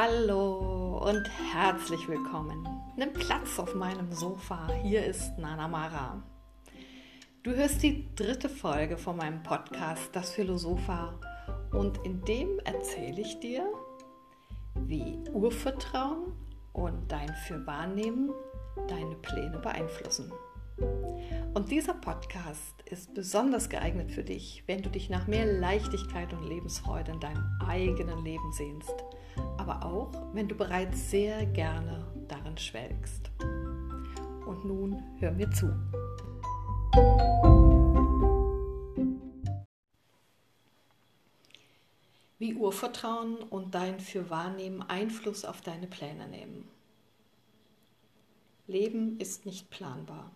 Hallo 0.00 0.98
und 0.98 1.28
herzlich 1.52 2.08
willkommen. 2.08 2.64
Nimm 2.96 3.12
Platz 3.12 3.58
auf 3.58 3.74
meinem 3.74 4.12
Sofa. 4.12 4.68
Hier 4.84 5.04
ist 5.04 5.36
Nana 5.38 5.66
Mara. 5.66 6.22
Du 7.42 7.50
hörst 7.50 7.82
die 7.82 8.06
dritte 8.14 8.48
Folge 8.48 8.96
von 8.96 9.16
meinem 9.16 9.42
Podcast 9.42 10.10
Das 10.12 10.30
Philosopha 10.30 11.18
und 11.72 11.98
in 12.06 12.24
dem 12.26 12.60
erzähle 12.60 13.22
ich 13.22 13.40
dir, 13.40 13.66
wie 14.76 15.18
Urvertrauen 15.32 16.32
und 16.72 17.10
dein 17.10 17.34
Fürwahrnehmen 17.48 18.30
deine 18.86 19.16
Pläne 19.16 19.58
beeinflussen. 19.58 20.32
Und 21.54 21.72
dieser 21.72 21.94
Podcast 21.94 22.82
ist 22.84 23.14
besonders 23.14 23.68
geeignet 23.68 24.12
für 24.12 24.22
dich, 24.22 24.62
wenn 24.68 24.80
du 24.80 24.90
dich 24.90 25.10
nach 25.10 25.26
mehr 25.26 25.44
Leichtigkeit 25.44 26.32
und 26.32 26.48
Lebensfreude 26.48 27.10
in 27.10 27.18
deinem 27.18 27.44
eigenen 27.66 28.24
Leben 28.24 28.52
sehnst, 28.52 28.94
aber 29.68 29.84
auch 29.84 30.10
wenn 30.32 30.48
du 30.48 30.54
bereits 30.54 31.10
sehr 31.10 31.44
gerne 31.44 32.06
darin 32.26 32.56
schwelgst. 32.56 33.30
Und 34.46 34.64
nun 34.64 35.02
hör 35.18 35.30
mir 35.30 35.50
zu. 35.50 35.66
Wie 42.38 42.54
Urvertrauen 42.54 43.36
und 43.42 43.74
dein 43.74 44.00
Fürwahrnehmen 44.00 44.82
Einfluss 44.82 45.44
auf 45.44 45.60
deine 45.60 45.86
Pläne 45.86 46.28
nehmen. 46.28 46.66
Leben 48.66 49.18
ist 49.18 49.44
nicht 49.44 49.68
planbar. 49.68 50.30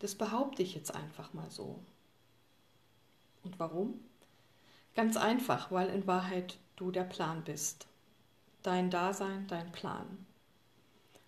Das 0.00 0.16
behaupte 0.16 0.62
ich 0.62 0.74
jetzt 0.74 0.94
einfach 0.94 1.34
mal 1.34 1.50
so. 1.50 1.78
Und 3.44 3.60
warum? 3.60 4.00
Ganz 4.96 5.16
einfach, 5.16 5.70
weil 5.70 5.88
in 5.88 6.06
Wahrheit 6.08 6.58
du 6.76 6.90
der 6.90 7.04
Plan 7.04 7.44
bist. 7.44 7.86
Dein 8.64 8.88
Dasein, 8.88 9.46
dein 9.46 9.70
Plan. 9.72 10.24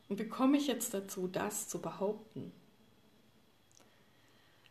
Und 0.08 0.18
wie 0.18 0.26
komme 0.26 0.56
ich 0.56 0.68
jetzt 0.68 0.94
dazu, 0.94 1.28
das 1.28 1.68
zu 1.68 1.82
behaupten? 1.82 2.50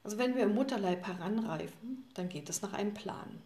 Also 0.04 0.18
wenn 0.18 0.36
wir 0.36 0.46
im 0.46 0.56
Mutterleib 0.56 1.06
heranreifen, 1.06 2.10
dann 2.16 2.28
geht 2.28 2.50
es 2.50 2.64
nach 2.64 2.74
einem 2.74 2.96
Plan. 2.96 3.40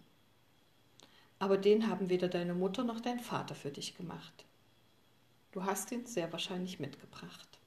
Aber 1.37 1.57
den 1.57 1.89
haben 1.89 2.07
weder 2.07 2.29
deine 2.29 2.53
Mutter 2.53 2.85
noch 2.85 3.01
dein 3.01 3.19
Vater 3.19 3.55
für 3.55 3.71
dich 3.71 3.97
gemacht. 3.97 4.45
Du 5.51 5.65
hast 5.65 5.91
ihn 5.91 6.05
sehr 6.05 6.31
wahrscheinlich 6.31 6.79
mitgebracht. 6.79 7.59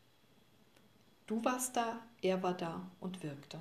Du 1.26 1.44
warst 1.44 1.76
da, 1.76 2.00
er 2.22 2.42
war 2.42 2.54
da 2.54 2.90
und 2.98 3.22
wirkte. 3.22 3.60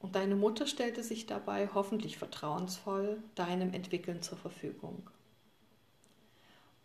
Und 0.00 0.16
deine 0.16 0.34
Mutter 0.34 0.66
stellte 0.66 1.04
sich 1.04 1.26
dabei 1.26 1.68
hoffentlich 1.72 2.18
vertrauensvoll 2.18 3.22
deinem 3.36 3.72
Entwickeln 3.72 4.20
zur 4.20 4.38
Verfügung. 4.38 5.08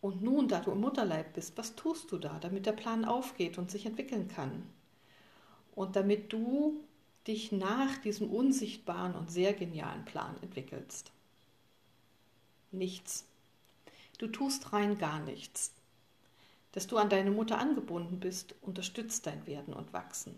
Und 0.03 0.21
nun, 0.21 0.49
da 0.49 0.59
du 0.59 0.71
im 0.71 0.81
Mutterleib 0.81 1.31
bist, 1.31 1.57
was 1.57 1.75
tust 1.75 2.11
du 2.11 2.17
da, 2.17 2.37
damit 2.39 2.65
der 2.65 2.73
Plan 2.73 3.05
aufgeht 3.05 3.57
und 3.57 3.71
sich 3.71 3.85
entwickeln 3.85 4.27
kann? 4.27 4.63
Und 5.75 5.95
damit 5.95 6.33
du 6.33 6.83
dich 7.25 7.53
nach 7.53 7.99
diesem 7.99 8.29
unsichtbaren 8.29 9.15
und 9.15 9.31
sehr 9.31 9.53
genialen 9.53 10.03
Plan 10.03 10.35
entwickelst? 10.41 11.13
Nichts. 12.71 13.23
Du 14.17 14.27
tust 14.27 14.73
rein 14.73 14.97
gar 14.97 15.21
nichts. 15.21 15.73
Dass 16.73 16.85
du 16.85 16.97
an 16.97 17.07
deine 17.07 17.31
Mutter 17.31 17.57
angebunden 17.57 18.19
bist, 18.19 18.55
unterstützt 18.61 19.25
dein 19.25 19.47
Werden 19.47 19.73
und 19.73 19.93
Wachsen. 19.93 20.37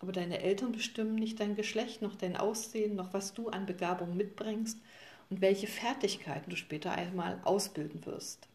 Aber 0.00 0.10
deine 0.10 0.40
Eltern 0.40 0.72
bestimmen 0.72 1.14
nicht 1.14 1.38
dein 1.38 1.54
Geschlecht, 1.54 2.02
noch 2.02 2.16
dein 2.16 2.36
Aussehen, 2.36 2.96
noch 2.96 3.12
was 3.12 3.34
du 3.34 3.50
an 3.50 3.66
Begabung 3.66 4.16
mitbringst 4.16 4.80
und 5.30 5.40
welche 5.40 5.68
Fertigkeiten 5.68 6.50
du 6.50 6.56
später 6.56 6.90
einmal 6.90 7.40
ausbilden 7.44 8.04
wirst. 8.04 8.48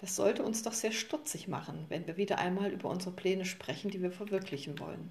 Das 0.00 0.16
sollte 0.16 0.42
uns 0.42 0.62
doch 0.62 0.72
sehr 0.72 0.92
stutzig 0.92 1.46
machen, 1.46 1.84
wenn 1.90 2.06
wir 2.06 2.16
wieder 2.16 2.38
einmal 2.38 2.72
über 2.72 2.88
unsere 2.88 3.14
Pläne 3.14 3.44
sprechen, 3.44 3.90
die 3.90 4.00
wir 4.00 4.10
verwirklichen 4.10 4.78
wollen. 4.78 5.10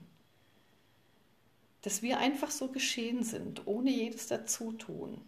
Dass 1.84 2.02
wir 2.02 2.18
einfach 2.18 2.50
so 2.50 2.70
geschehen 2.70 3.24
sind, 3.24 3.68
ohne 3.68 3.92
jedes 3.92 4.26
Dazutun. 4.26 5.22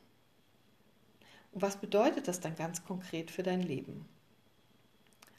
Und 1.52 1.62
was 1.62 1.78
bedeutet 1.78 2.28
das 2.28 2.40
dann 2.40 2.56
ganz 2.56 2.84
konkret 2.84 3.30
für 3.30 3.44
dein 3.44 3.62
Leben? 3.62 4.06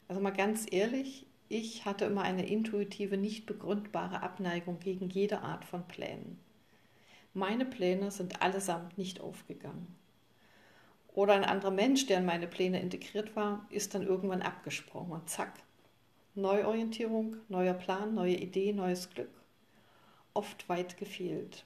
Also 0.07 0.21
mal 0.21 0.31
ganz 0.31 0.67
ehrlich, 0.71 1.25
ich 1.49 1.83
hatte 1.83 2.05
immer 2.05 2.21
eine 2.21 2.47
intuitive, 2.47 3.17
nicht 3.17 3.45
begründbare 3.45 4.23
Abneigung 4.23 4.79
gegen 4.79 5.09
jede 5.09 5.41
Art 5.41 5.65
von 5.65 5.85
Plänen. 5.85 6.39
Meine 7.33 7.65
Pläne 7.65 8.09
sind 8.09 8.41
allesamt 8.41 8.97
nicht 8.97 9.19
aufgegangen. 9.19 9.93
Oder 11.13 11.35
ein 11.35 11.45
anderer 11.45 11.71
Mensch, 11.71 12.07
der 12.07 12.17
in 12.17 12.25
meine 12.25 12.47
Pläne 12.47 12.81
integriert 12.81 13.35
war, 13.35 13.67
ist 13.69 13.93
dann 13.93 14.01
irgendwann 14.01 14.41
abgesprungen 14.41 15.11
und 15.11 15.29
zack. 15.29 15.61
Neuorientierung, 16.33 17.37
neuer 17.49 17.75
Plan, 17.75 18.15
neue 18.15 18.35
Idee, 18.35 18.73
neues 18.73 19.11
Glück. 19.11 19.29
Oft 20.33 20.67
weit 20.67 20.97
gefehlt. 20.97 21.65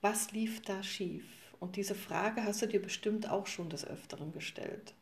Was 0.00 0.30
lief 0.30 0.62
da 0.62 0.84
schief? 0.84 1.24
Und 1.58 1.74
diese 1.74 1.96
Frage 1.96 2.44
hast 2.44 2.62
du 2.62 2.66
dir 2.66 2.80
bestimmt 2.80 3.28
auch 3.28 3.48
schon 3.48 3.68
des 3.68 3.84
Öfteren 3.84 4.30
gestellt. 4.30 4.94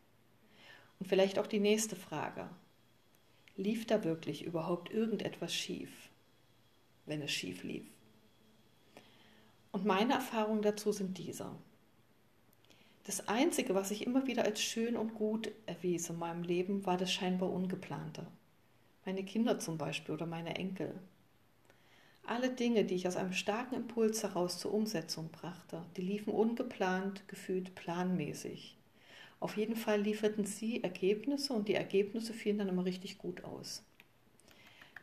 Und 0.99 1.05
vielleicht 1.07 1.37
auch 1.37 1.45
die 1.45 1.59
nächste 1.59 1.95
Frage. 1.95 2.49
Lief 3.55 3.85
da 3.85 4.03
wirklich 4.03 4.43
überhaupt 4.43 4.91
irgendetwas 4.91 5.53
schief, 5.53 6.09
wenn 7.05 7.21
es 7.21 7.31
schief 7.31 7.63
lief? 7.63 7.85
Und 9.71 9.85
meine 9.85 10.13
Erfahrungen 10.13 10.63
dazu 10.63 10.91
sind 10.91 11.19
diese. 11.19 11.51
Das 13.07 13.25
Einzige, 13.29 13.73
was 13.73 13.91
ich 13.91 14.05
immer 14.05 14.27
wieder 14.27 14.43
als 14.43 14.61
schön 14.61 14.97
und 14.97 15.15
gut 15.15 15.49
erwies 15.65 16.09
in 16.09 16.19
meinem 16.19 16.43
Leben, 16.43 16.85
war 16.85 16.97
das 16.97 17.09
scheinbar 17.09 17.49
Ungeplante. 17.49 18.27
Meine 19.05 19.23
Kinder 19.23 19.59
zum 19.59 19.77
Beispiel 19.77 20.13
oder 20.13 20.25
meine 20.25 20.57
Enkel. 20.57 20.93
Alle 22.25 22.49
Dinge, 22.49 22.83
die 22.83 22.95
ich 22.95 23.07
aus 23.07 23.15
einem 23.15 23.31
starken 23.31 23.75
Impuls 23.75 24.23
heraus 24.23 24.59
zur 24.59 24.73
Umsetzung 24.73 25.29
brachte, 25.29 25.85
die 25.95 26.01
liefen 26.01 26.33
ungeplant, 26.33 27.25
gefühlt 27.29 27.75
planmäßig. 27.75 28.75
Auf 29.39 29.55
jeden 29.55 29.77
Fall 29.77 30.01
lieferten 30.01 30.45
sie 30.45 30.83
Ergebnisse 30.83 31.53
und 31.53 31.69
die 31.69 31.75
Ergebnisse 31.75 32.33
fielen 32.33 32.57
dann 32.57 32.67
immer 32.67 32.83
richtig 32.83 33.19
gut 33.19 33.45
aus. 33.45 33.83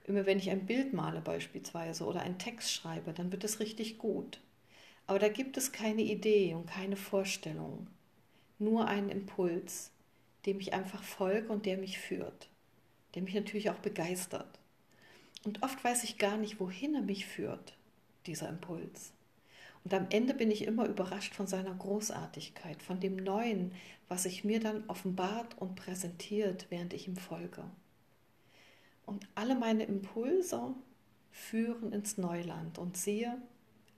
Immer 0.07 0.27
wenn 0.27 0.39
ich 0.39 0.51
ein 0.51 0.67
Bild 0.67 0.93
male 0.93 1.23
beispielsweise 1.23 2.05
oder 2.05 2.21
einen 2.21 2.39
Text 2.39 2.71
schreibe, 2.71 3.15
dann 3.15 3.33
wird 3.33 3.45
es 3.45 3.61
richtig 3.61 3.97
gut. 3.97 4.41
Aber 5.07 5.19
da 5.19 5.29
gibt 5.29 5.57
es 5.57 5.73
keine 5.73 6.03
Idee 6.03 6.55
und 6.55 6.67
keine 6.67 6.97
Vorstellung, 6.97 7.89
nur 8.59 8.89
einen 8.89 9.09
Impuls, 9.09 9.91
dem 10.47 10.61
ich 10.61 10.75
einfach 10.75 11.03
folge 11.03 11.49
und 11.49 11.67
der 11.67 11.79
mich 11.79 11.99
führt, 11.99 12.49
der 13.15 13.23
mich 13.23 13.35
natürlich 13.35 13.71
auch 13.71 13.79
begeistert. 13.79 14.59
Und 15.45 15.63
oft 15.63 15.83
weiß 15.83 16.05
ich 16.05 16.19
gar 16.19 16.37
nicht, 16.37 16.61
wohin 16.61 16.95
er 16.95 17.03
mich 17.03 17.27
führt, 17.27 17.77
dieser 18.27 18.49
Impuls. 18.49 19.13
Und 19.85 19.93
am 19.93 20.07
Ende 20.11 20.33
bin 20.33 20.51
ich 20.51 20.63
immer 20.63 20.87
überrascht 20.87 21.35
von 21.35 21.47
seiner 21.47 21.75
Großartigkeit, 21.75 22.83
von 22.83 23.01
dem 23.01 23.17
Neuen, 23.17 23.73
was 24.09 24.23
sich 24.23 24.43
mir 24.43 24.59
dann 24.59 24.85
offenbart 24.89 25.59
und 25.59 25.77
präsentiert, 25.77 26.67
während 26.71 26.95
ich 26.95 27.07
ihm 27.07 27.17
folge. 27.17 27.65
Und 29.05 29.29
alle 29.35 29.55
meine 29.55 29.85
Impulse 29.85 30.75
führen 31.31 31.93
ins 31.93 32.17
Neuland. 32.17 32.79
Und 32.79 32.97
siehe, 32.97 33.37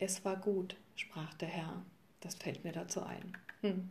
es 0.00 0.24
war 0.24 0.36
gut, 0.36 0.76
sprach 0.96 1.34
der 1.34 1.48
Herr. 1.48 1.84
Das 2.20 2.34
fällt 2.34 2.64
mir 2.64 2.72
dazu 2.72 3.02
ein. 3.02 3.36
Hm. 3.60 3.90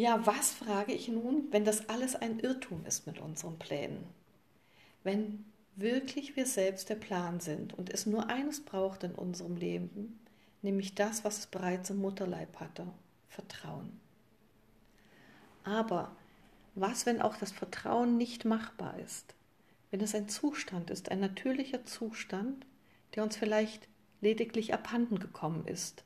Ja, 0.00 0.26
was 0.26 0.52
frage 0.52 0.94
ich 0.94 1.08
nun, 1.08 1.48
wenn 1.50 1.66
das 1.66 1.90
alles 1.90 2.16
ein 2.16 2.38
Irrtum 2.40 2.86
ist 2.86 3.06
mit 3.06 3.18
unseren 3.18 3.58
Plänen? 3.58 4.02
Wenn 5.04 5.44
wirklich 5.76 6.36
wir 6.36 6.46
selbst 6.46 6.88
der 6.88 6.94
Plan 6.94 7.38
sind 7.38 7.74
und 7.74 7.92
es 7.92 8.06
nur 8.06 8.30
eines 8.30 8.64
braucht 8.64 9.04
in 9.04 9.14
unserem 9.14 9.56
Leben, 9.56 10.18
nämlich 10.62 10.94
das, 10.94 11.22
was 11.22 11.40
es 11.40 11.46
bereits 11.46 11.90
im 11.90 11.98
Mutterleib 11.98 12.60
hatte, 12.60 12.86
Vertrauen. 13.28 14.00
Aber 15.64 16.16
was, 16.74 17.04
wenn 17.04 17.20
auch 17.20 17.36
das 17.36 17.52
Vertrauen 17.52 18.16
nicht 18.16 18.46
machbar 18.46 18.98
ist? 19.00 19.34
Wenn 19.90 20.00
es 20.00 20.14
ein 20.14 20.30
Zustand 20.30 20.88
ist, 20.88 21.10
ein 21.10 21.20
natürlicher 21.20 21.84
Zustand, 21.84 22.64
der 23.14 23.22
uns 23.22 23.36
vielleicht 23.36 23.86
lediglich 24.22 24.72
abhanden 24.72 25.18
gekommen 25.18 25.66
ist 25.66 26.04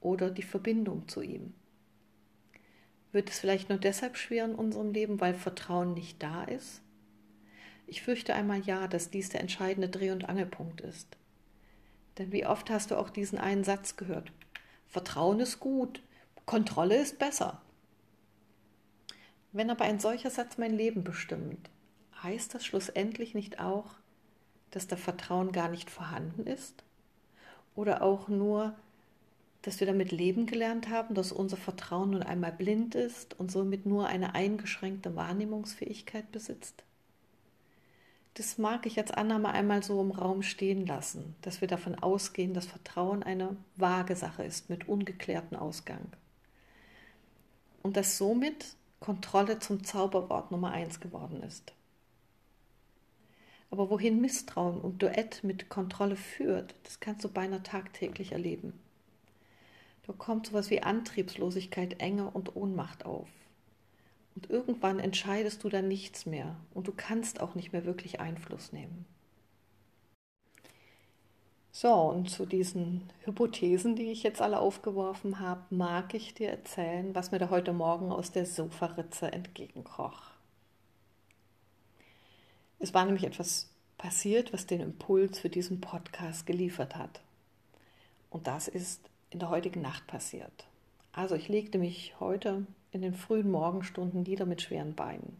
oder 0.00 0.30
die 0.30 0.42
Verbindung 0.42 1.06
zu 1.06 1.20
ihm? 1.20 1.52
Wird 3.12 3.30
es 3.30 3.38
vielleicht 3.38 3.68
nur 3.68 3.78
deshalb 3.78 4.16
schwer 4.16 4.44
in 4.44 4.54
unserem 4.54 4.92
Leben, 4.92 5.20
weil 5.20 5.34
Vertrauen 5.34 5.94
nicht 5.94 6.22
da 6.22 6.44
ist? 6.44 6.82
Ich 7.86 8.02
fürchte 8.02 8.34
einmal 8.34 8.60
ja, 8.60 8.88
dass 8.88 9.10
dies 9.10 9.28
der 9.28 9.40
entscheidende 9.40 9.88
Dreh- 9.88 10.10
und 10.10 10.28
Angelpunkt 10.28 10.80
ist. 10.80 11.16
Denn 12.18 12.32
wie 12.32 12.46
oft 12.46 12.70
hast 12.70 12.90
du 12.90 12.96
auch 12.96 13.10
diesen 13.10 13.38
einen 13.38 13.64
Satz 13.64 13.96
gehört? 13.96 14.32
Vertrauen 14.88 15.40
ist 15.40 15.60
gut, 15.60 16.02
Kontrolle 16.46 16.96
ist 16.96 17.18
besser. 17.18 17.60
Wenn 19.52 19.70
aber 19.70 19.84
ein 19.84 20.00
solcher 20.00 20.30
Satz 20.30 20.58
mein 20.58 20.74
Leben 20.74 21.04
bestimmt, 21.04 21.70
heißt 22.22 22.54
das 22.54 22.64
schlussendlich 22.64 23.34
nicht 23.34 23.60
auch, 23.60 23.94
dass 24.70 24.86
der 24.86 24.98
Vertrauen 24.98 25.52
gar 25.52 25.68
nicht 25.68 25.90
vorhanden 25.90 26.46
ist? 26.46 26.84
Oder 27.74 28.02
auch 28.02 28.28
nur, 28.28 28.74
dass 29.66 29.80
wir 29.80 29.86
damit 29.88 30.12
leben 30.12 30.46
gelernt 30.46 30.90
haben, 30.90 31.16
dass 31.16 31.32
unser 31.32 31.56
Vertrauen 31.56 32.10
nun 32.10 32.22
einmal 32.22 32.52
blind 32.52 32.94
ist 32.94 33.36
und 33.40 33.50
somit 33.50 33.84
nur 33.84 34.06
eine 34.06 34.36
eingeschränkte 34.36 35.16
Wahrnehmungsfähigkeit 35.16 36.30
besitzt? 36.30 36.84
Das 38.34 38.58
mag 38.58 38.86
ich 38.86 38.96
als 38.96 39.10
Annahme 39.10 39.48
einmal 39.48 39.82
so 39.82 40.00
im 40.00 40.12
Raum 40.12 40.42
stehen 40.42 40.86
lassen, 40.86 41.34
dass 41.42 41.62
wir 41.62 41.66
davon 41.66 41.96
ausgehen, 41.96 42.54
dass 42.54 42.66
Vertrauen 42.66 43.24
eine 43.24 43.56
vage 43.74 44.14
Sache 44.14 44.44
ist 44.44 44.70
mit 44.70 44.88
ungeklärtem 44.88 45.58
Ausgang. 45.58 46.12
Und 47.82 47.96
dass 47.96 48.18
somit 48.18 48.76
Kontrolle 49.00 49.58
zum 49.58 49.82
Zauberwort 49.82 50.52
Nummer 50.52 50.70
eins 50.70 51.00
geworden 51.00 51.42
ist. 51.42 51.72
Aber 53.72 53.90
wohin 53.90 54.20
Misstrauen 54.20 54.80
und 54.80 55.02
Duett 55.02 55.42
mit 55.42 55.68
Kontrolle 55.70 56.14
führt, 56.14 56.76
das 56.84 57.00
kannst 57.00 57.24
du 57.24 57.28
beinahe 57.28 57.64
tagtäglich 57.64 58.30
erleben. 58.30 58.85
Da 60.06 60.12
kommt 60.12 60.46
sowas 60.46 60.70
wie 60.70 60.82
Antriebslosigkeit, 60.82 62.00
Enge 62.00 62.30
und 62.30 62.54
Ohnmacht 62.54 63.04
auf. 63.04 63.28
Und 64.36 64.50
irgendwann 64.50 65.00
entscheidest 65.00 65.64
du 65.64 65.68
dann 65.68 65.88
nichts 65.88 66.26
mehr 66.26 66.56
und 66.74 66.86
du 66.86 66.92
kannst 66.92 67.40
auch 67.40 67.54
nicht 67.54 67.72
mehr 67.72 67.84
wirklich 67.84 68.20
Einfluss 68.20 68.72
nehmen. 68.72 69.06
So, 71.72 71.92
und 71.92 72.30
zu 72.30 72.46
diesen 72.46 73.02
Hypothesen, 73.24 73.96
die 73.96 74.10
ich 74.10 74.22
jetzt 74.22 74.40
alle 74.40 74.60
aufgeworfen 74.60 75.40
habe, 75.40 75.62
mag 75.70 76.14
ich 76.14 76.32
dir 76.32 76.48
erzählen, 76.48 77.14
was 77.14 77.32
mir 77.32 77.38
da 77.38 77.50
heute 77.50 77.72
Morgen 77.72 78.12
aus 78.12 78.30
der 78.30 78.46
Sofaritze 78.46 79.30
entgegenkroch. 79.30 80.30
Es 82.78 82.94
war 82.94 83.04
nämlich 83.04 83.24
etwas 83.24 83.70
passiert, 83.98 84.52
was 84.52 84.66
den 84.66 84.80
Impuls 84.80 85.38
für 85.38 85.50
diesen 85.50 85.80
Podcast 85.80 86.46
geliefert 86.46 86.96
hat. 86.96 87.20
Und 88.30 88.46
das 88.46 88.68
ist 88.68 89.00
in 89.36 89.40
der 89.40 89.50
heutigen 89.50 89.82
Nacht 89.82 90.06
passiert. 90.06 90.66
Also 91.12 91.34
ich 91.34 91.48
legte 91.48 91.76
mich 91.76 92.14
heute 92.20 92.66
in 92.90 93.02
den 93.02 93.12
frühen 93.12 93.50
Morgenstunden 93.50 94.22
nieder 94.22 94.46
mit 94.46 94.62
schweren 94.62 94.94
Beinen. 94.94 95.36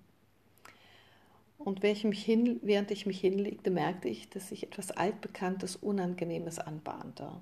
Und 1.57 1.83
während 1.83 2.91
ich 2.91 3.07
mich, 3.07 3.21
hinlegte, 3.21 3.71
merkte 3.71 4.11
ich, 4.11 4.29
dass 4.29 4.51
sich 4.51 4.65
etwas 4.65 4.91
Altbekanntes, 4.91 5.77
Unangenehmes 5.77 6.59
anbahnte. 6.59 7.41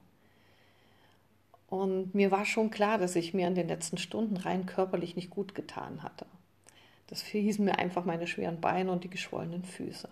Und 1.67 2.15
mir 2.15 2.31
war 2.31 2.45
schon 2.45 2.71
klar, 2.71 2.99
dass 2.99 3.17
ich 3.17 3.35
mir 3.35 3.49
in 3.49 3.57
den 3.57 3.67
letzten 3.67 3.99
Stunden 3.99 4.37
rein 4.37 4.65
körperlich 4.65 5.17
nicht 5.17 5.31
gut 5.31 5.57
getan 5.57 6.05
hatte. 6.05 6.27
Das 7.09 7.23
verhießen 7.23 7.65
mir 7.65 7.81
einfach 7.81 8.05
meine 8.05 8.29
schweren 8.29 8.61
Beine 8.61 8.93
und 8.93 9.03
die 9.03 9.11
geschwollenen 9.11 9.65
Füße. 9.65 10.09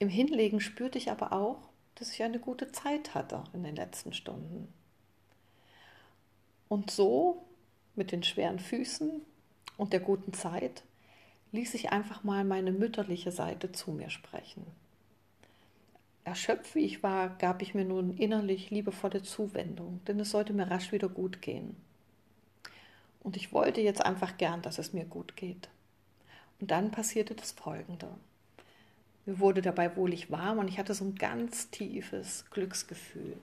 Im 0.00 0.08
Hinlegen 0.08 0.58
spürte 0.60 0.98
ich 0.98 1.12
aber 1.12 1.32
auch, 1.32 1.68
dass 1.94 2.12
ich 2.12 2.24
eine 2.24 2.40
gute 2.40 2.72
Zeit 2.72 3.14
hatte 3.14 3.44
in 3.52 3.62
den 3.62 3.76
letzten 3.76 4.12
Stunden. 4.12 4.66
Und 6.72 6.90
so, 6.90 7.44
mit 7.96 8.12
den 8.12 8.22
schweren 8.22 8.58
Füßen 8.58 9.20
und 9.76 9.92
der 9.92 10.00
guten 10.00 10.32
Zeit, 10.32 10.82
ließ 11.50 11.74
ich 11.74 11.92
einfach 11.92 12.24
mal 12.24 12.44
meine 12.44 12.72
mütterliche 12.72 13.30
Seite 13.30 13.72
zu 13.72 13.90
mir 13.90 14.08
sprechen. 14.08 14.64
Erschöpft 16.24 16.74
wie 16.74 16.86
ich 16.86 17.02
war, 17.02 17.36
gab 17.36 17.60
ich 17.60 17.74
mir 17.74 17.84
nun 17.84 18.16
innerlich 18.16 18.70
liebevolle 18.70 19.22
Zuwendung, 19.22 20.00
denn 20.06 20.18
es 20.18 20.30
sollte 20.30 20.54
mir 20.54 20.70
rasch 20.70 20.92
wieder 20.92 21.10
gut 21.10 21.42
gehen. 21.42 21.76
Und 23.22 23.36
ich 23.36 23.52
wollte 23.52 23.82
jetzt 23.82 24.02
einfach 24.02 24.38
gern, 24.38 24.62
dass 24.62 24.78
es 24.78 24.94
mir 24.94 25.04
gut 25.04 25.36
geht. 25.36 25.68
Und 26.58 26.70
dann 26.70 26.90
passierte 26.90 27.34
das 27.34 27.52
Folgende. 27.52 28.08
Mir 29.26 29.40
wurde 29.40 29.60
dabei 29.60 29.94
wohlig 29.94 30.30
warm 30.30 30.58
und 30.58 30.68
ich 30.68 30.78
hatte 30.78 30.94
so 30.94 31.04
ein 31.04 31.16
ganz 31.16 31.68
tiefes 31.68 32.46
Glücksgefühl. 32.50 33.36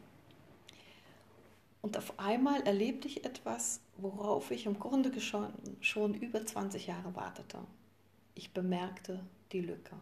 Und 1.81 1.97
auf 1.97 2.19
einmal 2.19 2.61
erlebte 2.61 3.07
ich 3.07 3.25
etwas, 3.25 3.79
worauf 3.97 4.51
ich 4.51 4.65
im 4.65 4.79
Grunde 4.79 5.19
schon, 5.21 5.53
schon 5.79 6.13
über 6.13 6.45
20 6.45 6.87
Jahre 6.87 7.15
wartete. 7.15 7.59
Ich 8.35 8.51
bemerkte 8.53 9.23
die 9.51 9.61
Lücke. 9.61 9.95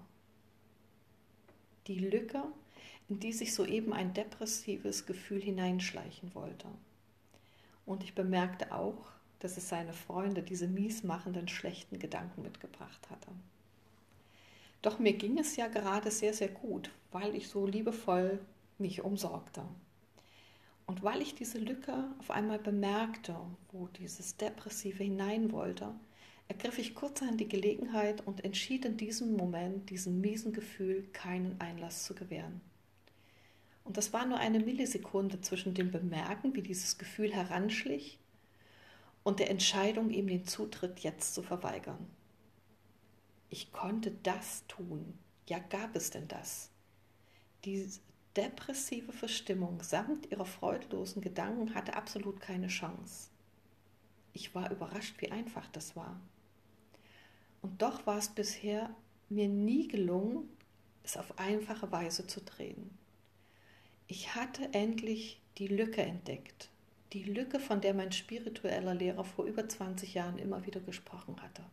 Die 1.86 2.00
Lücke, 2.00 2.44
in 3.10 3.20
die 3.20 3.32
sich 3.32 3.54
soeben 3.54 3.94
ein 3.94 4.14
depressives 4.14 5.06
Gefühl 5.06 5.42
hineinschleichen 5.42 6.34
wollte. 6.34 6.68
Und 7.86 8.04
ich 8.04 8.16
bemerkte 8.16 8.74
auch, 8.74 9.12
dass 9.40 9.56
es 9.56 9.70
seine 9.70 9.94
Freunde 9.94 10.42
diese 10.42 10.68
miesmachenden, 10.68 11.48
schlechten 11.48 12.00
Gedanken 12.00 12.42
mitgebracht 12.42 13.10
hatte. 13.10 13.30
Doch 14.82 15.00
mir 15.00 15.14
ging 15.14 15.38
es 15.38 15.56
ja 15.56 15.68
gerade 15.68 16.12
sehr, 16.12 16.34
sehr 16.34 16.50
gut, 16.50 16.90
weil 17.12 17.36
ich 17.36 17.48
so 17.48 17.66
liebevoll 17.66 18.40
mich 18.78 19.02
umsorgte. 19.02 19.64
Und 20.88 21.04
weil 21.04 21.22
ich 21.22 21.36
diese 21.36 21.60
Lücke 21.60 22.10
auf 22.18 22.32
einmal 22.32 22.60
bemerkte, 22.60 23.36
wo 23.72 23.88
dieses 23.88 24.38
Depressive 24.38 25.04
hinein 25.04 25.52
wollte, 25.52 25.94
ergriff 26.48 26.80
ich 26.80 26.96
kurzerhand 26.96 27.40
die 27.42 27.50
Gelegenheit 27.50 28.26
und 28.26 28.44
entschied 28.44 28.86
in 28.86 28.98
diesem 28.98 29.36
Moment, 29.36 29.90
diesem 29.90 30.22
miesen 30.22 30.54
Gefühl, 30.54 31.04
keinen 31.12 31.60
Einlass 31.60 32.06
zu 32.06 32.16
gewähren. 32.16 32.62
Und 33.84 33.98
das 33.98 34.14
war 34.14 34.26
nur 34.26 34.38
eine 34.38 34.60
Millisekunde 34.60 35.42
zwischen 35.42 35.74
dem 35.74 35.92
Bemerken, 35.92 36.56
wie 36.56 36.62
dieses 36.62 36.98
Gefühl 36.98 37.34
heranschlich, 37.34 38.18
und 39.24 39.40
der 39.40 39.50
Entscheidung, 39.50 40.10
ihm 40.10 40.28
den 40.28 40.46
Zutritt 40.46 41.02
jetzt 41.02 41.34
zu 41.34 41.44
verweigern. 41.44 42.08
Ich 43.50 43.74
konnte 43.74 44.12
das 44.24 44.66
tun. 44.68 45.18
Ja, 45.48 45.60
gab 45.60 45.98
es 45.98 46.12
denn 46.12 46.30
das? 46.30 46.70
Die, 47.66 47.90
depressive 48.38 49.12
Verstimmung 49.12 49.82
samt 49.82 50.32
ihrer 50.32 50.46
freudlosen 50.46 51.22
Gedanken 51.22 51.74
hatte 51.74 51.96
absolut 51.96 52.40
keine 52.40 52.68
Chance. 52.68 53.30
Ich 54.34 54.54
war 54.54 54.72
überrascht, 54.72 55.16
wie 55.20 55.32
einfach 55.32 55.68
das 55.72 55.96
war. 55.96 56.22
Und 57.64 57.82
doch 57.82 58.06
war 58.06 58.20
es 58.20 58.30
bisher 58.30 58.96
mir 59.30 59.48
nie 59.48 59.88
gelungen, 59.88 60.48
es 61.04 61.18
auf 61.18 61.40
einfache 61.40 61.92
Weise 61.92 62.28
zu 62.28 62.42
drehen. 62.42 62.96
Ich 64.06 64.36
hatte 64.36 64.74
endlich 64.74 65.42
die 65.58 65.68
Lücke 65.68 66.04
entdeckt, 66.04 66.70
die 67.14 67.24
Lücke, 67.24 67.60
von 67.60 67.82
der 67.82 67.94
mein 67.94 68.12
spiritueller 68.12 68.94
Lehrer 68.94 69.24
vor 69.24 69.46
über 69.46 69.68
20 69.68 70.14
Jahren 70.14 70.38
immer 70.38 70.66
wieder 70.66 70.80
gesprochen 70.80 71.42
hatte. 71.42 71.64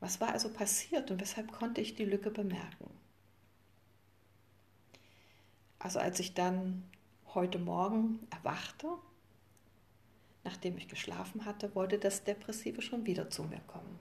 Was 0.00 0.20
war 0.20 0.32
also 0.32 0.52
passiert 0.52 1.10
und 1.10 1.20
weshalb 1.20 1.50
konnte 1.52 1.80
ich 1.80 1.94
die 1.94 2.04
Lücke 2.04 2.30
bemerken? 2.30 2.90
Also 5.80 5.98
als 5.98 6.20
ich 6.20 6.34
dann 6.34 6.84
heute 7.34 7.58
Morgen 7.58 8.20
erwachte, 8.30 8.86
nachdem 10.44 10.76
ich 10.76 10.88
geschlafen 10.88 11.46
hatte, 11.46 11.74
wollte 11.74 11.98
das 11.98 12.22
Depressive 12.22 12.82
schon 12.82 13.06
wieder 13.06 13.30
zu 13.30 13.44
mir 13.44 13.60
kommen. 13.66 13.98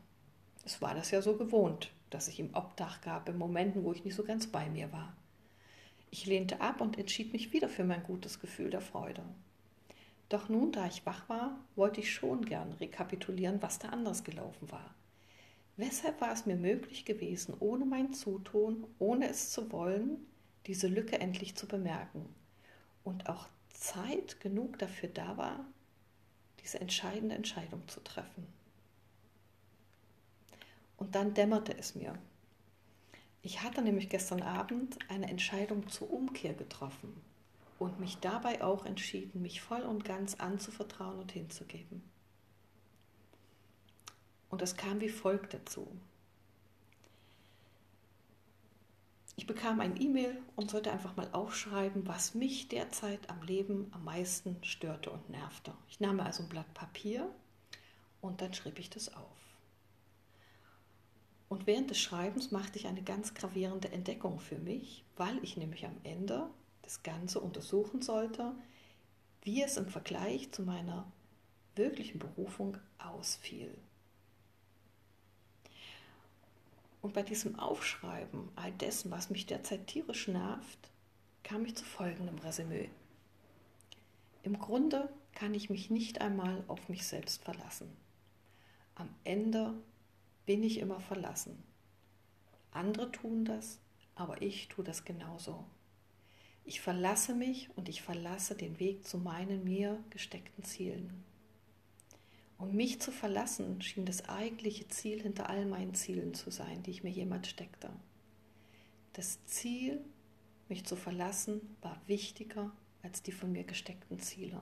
Es 0.65 0.81
war 0.81 0.93
das 0.93 1.09
ja 1.11 1.21
so 1.21 1.37
gewohnt, 1.37 1.91
dass 2.09 2.27
ich 2.27 2.39
ihm 2.39 2.49
Obdach 2.53 3.01
gab 3.01 3.29
in 3.29 3.37
Momenten, 3.37 3.85
wo 3.85 3.93
ich 3.93 4.03
nicht 4.03 4.15
so 4.15 4.23
ganz 4.23 4.47
bei 4.47 4.69
mir 4.69 4.91
war. 4.91 5.15
Ich 6.11 6.25
lehnte 6.25 6.59
ab 6.59 6.81
und 6.81 6.97
entschied 6.97 7.31
mich 7.31 7.53
wieder 7.53 7.69
für 7.69 7.85
mein 7.85 8.03
gutes 8.03 8.41
Gefühl 8.41 8.69
der 8.69 8.81
Freude. 8.81 9.23
Doch 10.27 10.49
nun, 10.49 10.73
da 10.73 10.85
ich 10.85 11.05
wach 11.05 11.29
war, 11.29 11.59
wollte 11.75 12.01
ich 12.01 12.13
schon 12.13 12.43
gern 12.43 12.73
rekapitulieren, 12.73 13.61
was 13.61 13.79
da 13.79 13.89
anders 13.89 14.25
gelaufen 14.25 14.69
war. 14.69 14.93
Weshalb 15.77 16.19
war 16.19 16.33
es 16.33 16.45
mir 16.45 16.57
möglich 16.57 17.05
gewesen, 17.05 17.55
ohne 17.59 17.85
mein 17.85 18.11
Zutun, 18.11 18.85
ohne 18.99 19.29
es 19.29 19.51
zu 19.51 19.71
wollen, 19.71 20.17
diese 20.67 20.87
Lücke 20.87 21.19
endlich 21.19 21.55
zu 21.55 21.67
bemerken 21.67 22.33
und 23.03 23.29
auch 23.29 23.47
Zeit 23.69 24.39
genug 24.41 24.77
dafür 24.79 25.09
da 25.09 25.37
war, 25.37 25.65
diese 26.61 26.81
entscheidende 26.81 27.35
Entscheidung 27.35 27.87
zu 27.87 28.01
treffen. 28.01 28.45
Und 30.97 31.15
dann 31.15 31.33
dämmerte 31.33 31.77
es 31.77 31.95
mir. 31.95 32.13
Ich 33.41 33.63
hatte 33.63 33.81
nämlich 33.81 34.09
gestern 34.09 34.41
Abend 34.41 34.99
eine 35.09 35.29
Entscheidung 35.29 35.87
zur 35.87 36.11
Umkehr 36.11 36.53
getroffen 36.53 37.15
und 37.79 37.99
mich 37.99 38.17
dabei 38.17 38.61
auch 38.61 38.85
entschieden, 38.85 39.41
mich 39.41 39.61
voll 39.61 39.81
und 39.81 40.03
ganz 40.03 40.35
anzuvertrauen 40.35 41.19
und 41.19 41.31
hinzugeben. 41.31 42.03
Und 44.49 44.61
es 44.61 44.75
kam 44.75 44.99
wie 44.99 45.09
folgt 45.09 45.53
dazu. 45.53 45.87
Ich 49.37 49.38
bekam 49.49 49.79
ein 49.79 49.99
E-Mail 49.99 50.39
und 50.55 50.69
sollte 50.69 50.91
einfach 50.91 51.15
mal 51.17 51.27
aufschreiben, 51.31 52.07
was 52.07 52.35
mich 52.35 52.67
derzeit 52.67 53.31
am 53.31 53.41
Leben 53.41 53.87
am 53.93 54.03
meisten 54.03 54.63
störte 54.63 55.09
und 55.09 55.27
nervte. 55.31 55.73
Ich 55.89 55.99
nahm 55.99 56.19
also 56.19 56.43
ein 56.43 56.49
Blatt 56.49 56.71
Papier 56.75 57.27
und 58.21 58.41
dann 58.41 58.53
schrieb 58.53 58.77
ich 58.77 58.91
das 58.91 59.11
auf. 59.15 59.57
Und 61.49 61.65
während 61.65 61.89
des 61.89 61.97
Schreibens 61.97 62.51
machte 62.51 62.77
ich 62.77 62.85
eine 62.85 63.01
ganz 63.01 63.33
gravierende 63.33 63.91
Entdeckung 63.91 64.39
für 64.39 64.59
mich, 64.59 65.03
weil 65.17 65.43
ich 65.43 65.57
nämlich 65.57 65.83
am 65.83 65.97
Ende 66.03 66.47
das 66.83 67.01
Ganze 67.01 67.39
untersuchen 67.39 68.03
sollte, 68.03 68.53
wie 69.41 69.63
es 69.63 69.77
im 69.77 69.87
Vergleich 69.87 70.51
zu 70.51 70.61
meiner 70.61 71.11
wirklichen 71.75 72.19
Berufung 72.19 72.77
ausfiel. 72.99 73.75
Und 77.01 77.13
bei 77.13 77.23
diesem 77.23 77.57
Aufschreiben 77.57 78.49
all 78.55 78.71
dessen, 78.73 79.11
was 79.11 79.29
mich 79.29 79.45
derzeit 79.45 79.87
tierisch 79.87 80.27
nervt, 80.27 80.91
kam 81.43 81.65
ich 81.65 81.75
zu 81.75 81.85
folgendem 81.85 82.37
Resümee. 82.39 82.89
Im 84.43 84.59
Grunde 84.59 85.09
kann 85.33 85.53
ich 85.53 85.69
mich 85.69 85.89
nicht 85.89 86.21
einmal 86.21 86.63
auf 86.67 86.89
mich 86.89 87.07
selbst 87.07 87.43
verlassen. 87.43 87.95
Am 88.95 89.09
Ende 89.23 89.73
bin 90.45 90.63
ich 90.63 90.79
immer 90.79 90.99
verlassen. 90.99 91.63
Andere 92.71 93.11
tun 93.11 93.45
das, 93.45 93.79
aber 94.15 94.41
ich 94.41 94.67
tue 94.67 94.83
das 94.83 95.05
genauso. 95.05 95.63
Ich 96.65 96.81
verlasse 96.81 97.33
mich 97.33 97.69
und 97.77 97.89
ich 97.89 98.01
verlasse 98.01 98.55
den 98.55 98.79
Weg 98.79 99.07
zu 99.07 99.17
meinen 99.17 99.63
mir 99.63 100.03
gesteckten 100.09 100.63
Zielen. 100.63 101.23
Um 102.59 102.75
mich 102.75 102.99
zu 102.99 103.11
verlassen, 103.13 103.81
schien 103.81 104.05
das 104.05 104.27
eigentliche 104.27 104.87
Ziel 104.89 105.21
hinter 105.21 105.49
all 105.49 105.65
meinen 105.65 105.95
Zielen 105.95 106.33
zu 106.33 106.51
sein, 106.51 106.83
die 106.83 106.91
ich 106.91 107.03
mir 107.03 107.09
jemals 107.09 107.47
steckte. 107.47 107.89
Das 109.13 109.43
Ziel, 109.45 110.03
mich 110.67 110.85
zu 110.85 110.97
verlassen, 110.97 111.61
war 111.81 112.01
wichtiger 112.05 112.71
als 113.01 113.23
die 113.23 113.31
von 113.31 113.53
mir 113.53 113.63
gesteckten 113.63 114.19
Ziele. 114.19 114.61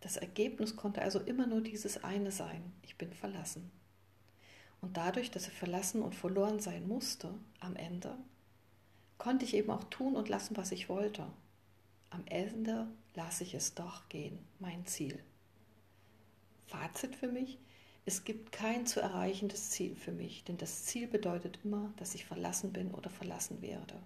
Das 0.00 0.16
Ergebnis 0.16 0.76
konnte 0.76 1.02
also 1.02 1.20
immer 1.20 1.46
nur 1.46 1.60
dieses 1.60 2.02
eine 2.02 2.32
sein, 2.32 2.72
ich 2.80 2.96
bin 2.96 3.12
verlassen. 3.12 3.70
Und 4.80 4.96
dadurch, 4.96 5.30
dass 5.30 5.44
er 5.44 5.52
verlassen 5.52 6.00
und 6.00 6.14
verloren 6.14 6.58
sein 6.58 6.88
musste, 6.88 7.34
am 7.60 7.76
Ende, 7.76 8.16
konnte 9.18 9.44
ich 9.44 9.54
eben 9.54 9.70
auch 9.70 9.84
tun 9.84 10.16
und 10.16 10.30
lassen, 10.30 10.56
was 10.56 10.72
ich 10.72 10.88
wollte. 10.88 11.26
Am 12.08 12.24
Ende 12.26 12.88
lasse 13.14 13.44
ich 13.44 13.52
es 13.52 13.74
doch 13.74 14.08
gehen, 14.08 14.38
mein 14.58 14.86
Ziel. 14.86 15.22
Fazit 16.66 17.16
für 17.16 17.28
mich, 17.28 17.58
es 18.04 18.24
gibt 18.24 18.50
kein 18.50 18.86
zu 18.86 19.00
erreichendes 19.00 19.70
Ziel 19.70 19.94
für 19.94 20.10
mich, 20.10 20.42
denn 20.44 20.58
das 20.58 20.84
Ziel 20.84 21.06
bedeutet 21.06 21.60
immer, 21.62 21.92
dass 21.96 22.14
ich 22.14 22.24
verlassen 22.24 22.72
bin 22.72 22.92
oder 22.92 23.10
verlassen 23.10 23.62
werde. 23.62 24.02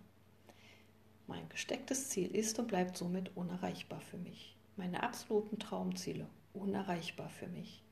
Mein 1.27 1.49
gestecktes 1.49 2.11
Ziel 2.11 2.35
ist 2.35 2.59
und 2.59 2.69
bleibt 2.69 2.97
somit 2.97 3.37
unerreichbar 3.37 4.01
für 4.01 4.19
mich. 4.19 4.57
Meine 4.77 5.03
absoluten 5.03 5.59
Traumziele 5.59 6.29
unerreichbar 6.53 7.31
für 7.31 7.47
mich. 7.49 7.83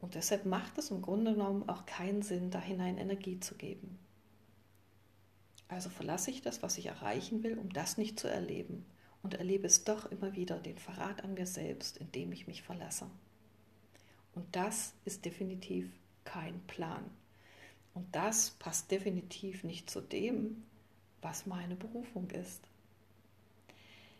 Und 0.00 0.14
deshalb 0.14 0.46
macht 0.46 0.78
es 0.78 0.90
im 0.90 1.02
Grunde 1.02 1.32
genommen 1.32 1.68
auch 1.68 1.84
keinen 1.84 2.22
Sinn, 2.22 2.50
da 2.50 2.60
hinein 2.60 2.98
Energie 2.98 3.40
zu 3.40 3.56
geben. 3.56 3.98
Also 5.66 5.90
verlasse 5.90 6.30
ich 6.30 6.40
das, 6.40 6.62
was 6.62 6.78
ich 6.78 6.86
erreichen 6.86 7.42
will, 7.42 7.58
um 7.58 7.70
das 7.72 7.98
nicht 7.98 8.18
zu 8.18 8.28
erleben 8.28 8.86
und 9.22 9.34
erlebe 9.34 9.66
es 9.66 9.84
doch 9.84 10.06
immer 10.06 10.34
wieder, 10.34 10.60
den 10.60 10.78
Verrat 10.78 11.24
an 11.24 11.34
mir 11.34 11.46
selbst, 11.46 11.98
indem 11.98 12.32
ich 12.32 12.46
mich 12.46 12.62
verlasse. 12.62 13.10
Und 14.34 14.54
das 14.54 14.94
ist 15.04 15.24
definitiv 15.24 15.90
kein 16.24 16.60
Plan. 16.66 17.04
Und 17.94 18.14
das 18.14 18.50
passt 18.50 18.90
definitiv 18.90 19.64
nicht 19.64 19.90
zu 19.90 20.00
dem, 20.00 20.64
was 21.20 21.46
meine 21.46 21.74
Berufung 21.74 22.30
ist. 22.30 22.62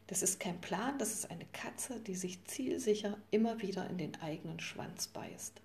Das 0.09 0.23
ist 0.23 0.41
kein 0.41 0.61
Plan, 0.61 0.99
das 0.99 1.13
ist 1.13 1.31
eine 1.31 1.45
Katze, 1.53 2.01
die 2.01 2.15
sich 2.15 2.43
zielsicher 2.45 3.19
immer 3.31 3.61
wieder 3.61 3.89
in 3.89 3.99
den 3.99 4.17
eigenen 4.23 4.59
Schwanz 4.59 5.07
beißt. 5.07 5.61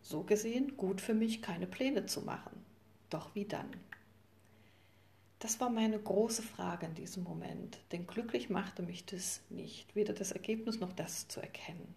So 0.00 0.22
gesehen 0.24 0.76
gut 0.76 1.00
für 1.00 1.14
mich, 1.14 1.42
keine 1.42 1.66
Pläne 1.66 2.06
zu 2.06 2.22
machen. 2.22 2.64
Doch 3.10 3.34
wie 3.34 3.44
dann? 3.44 3.70
Das 5.38 5.60
war 5.60 5.70
meine 5.70 5.98
große 5.98 6.42
Frage 6.42 6.86
in 6.86 6.94
diesem 6.94 7.24
Moment, 7.24 7.78
denn 7.92 8.06
glücklich 8.06 8.48
machte 8.48 8.82
mich 8.82 9.04
das 9.04 9.42
nicht, 9.50 9.94
weder 9.94 10.14
das 10.14 10.32
Ergebnis 10.32 10.80
noch 10.80 10.92
das 10.92 11.28
zu 11.28 11.40
erkennen. 11.40 11.94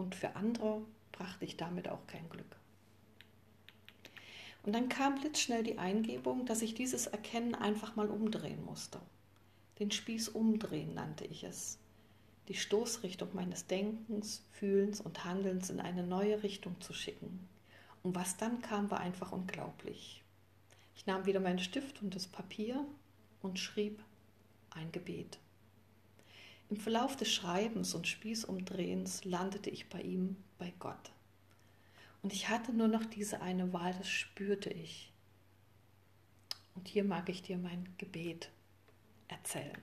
Und 0.00 0.14
für 0.14 0.34
andere 0.34 0.80
brachte 1.12 1.44
ich 1.44 1.58
damit 1.58 1.86
auch 1.86 2.06
kein 2.06 2.26
Glück. 2.30 2.56
Und 4.62 4.72
dann 4.72 4.88
kam 4.88 5.20
blitzschnell 5.20 5.62
die 5.62 5.76
Eingebung, 5.76 6.46
dass 6.46 6.62
ich 6.62 6.74
dieses 6.74 7.06
Erkennen 7.06 7.54
einfach 7.54 7.96
mal 7.96 8.08
umdrehen 8.08 8.64
musste. 8.64 8.98
Den 9.78 9.90
Spieß 9.90 10.30
umdrehen 10.30 10.94
nannte 10.94 11.26
ich 11.26 11.44
es. 11.44 11.78
Die 12.48 12.54
Stoßrichtung 12.54 13.28
meines 13.34 13.66
Denkens, 13.66 14.42
Fühlens 14.52 15.02
und 15.02 15.22
Handelns 15.26 15.68
in 15.68 15.80
eine 15.80 16.02
neue 16.02 16.42
Richtung 16.42 16.80
zu 16.80 16.94
schicken. 16.94 17.46
Und 18.02 18.14
was 18.14 18.38
dann 18.38 18.62
kam, 18.62 18.90
war 18.90 19.00
einfach 19.00 19.32
unglaublich. 19.32 20.22
Ich 20.96 21.04
nahm 21.04 21.26
wieder 21.26 21.40
meinen 21.40 21.58
Stift 21.58 22.00
und 22.00 22.14
das 22.14 22.26
Papier 22.26 22.86
und 23.42 23.58
schrieb 23.58 24.02
ein 24.70 24.92
Gebet. 24.92 25.38
Im 26.70 26.76
Verlauf 26.76 27.16
des 27.16 27.32
Schreibens 27.32 27.94
und 27.94 28.06
Spießumdrehens 28.06 29.24
landete 29.24 29.70
ich 29.70 29.88
bei 29.88 30.00
ihm, 30.02 30.36
bei 30.56 30.72
Gott. 30.78 31.10
Und 32.22 32.32
ich 32.32 32.48
hatte 32.48 32.72
nur 32.72 32.86
noch 32.86 33.04
diese 33.04 33.42
eine 33.42 33.72
Wahl, 33.72 33.92
das 33.94 34.08
spürte 34.08 34.70
ich. 34.70 35.12
Und 36.76 36.86
hier 36.86 37.02
mag 37.02 37.28
ich 37.28 37.42
dir 37.42 37.58
mein 37.58 37.92
Gebet 37.98 38.52
erzählen. 39.26 39.82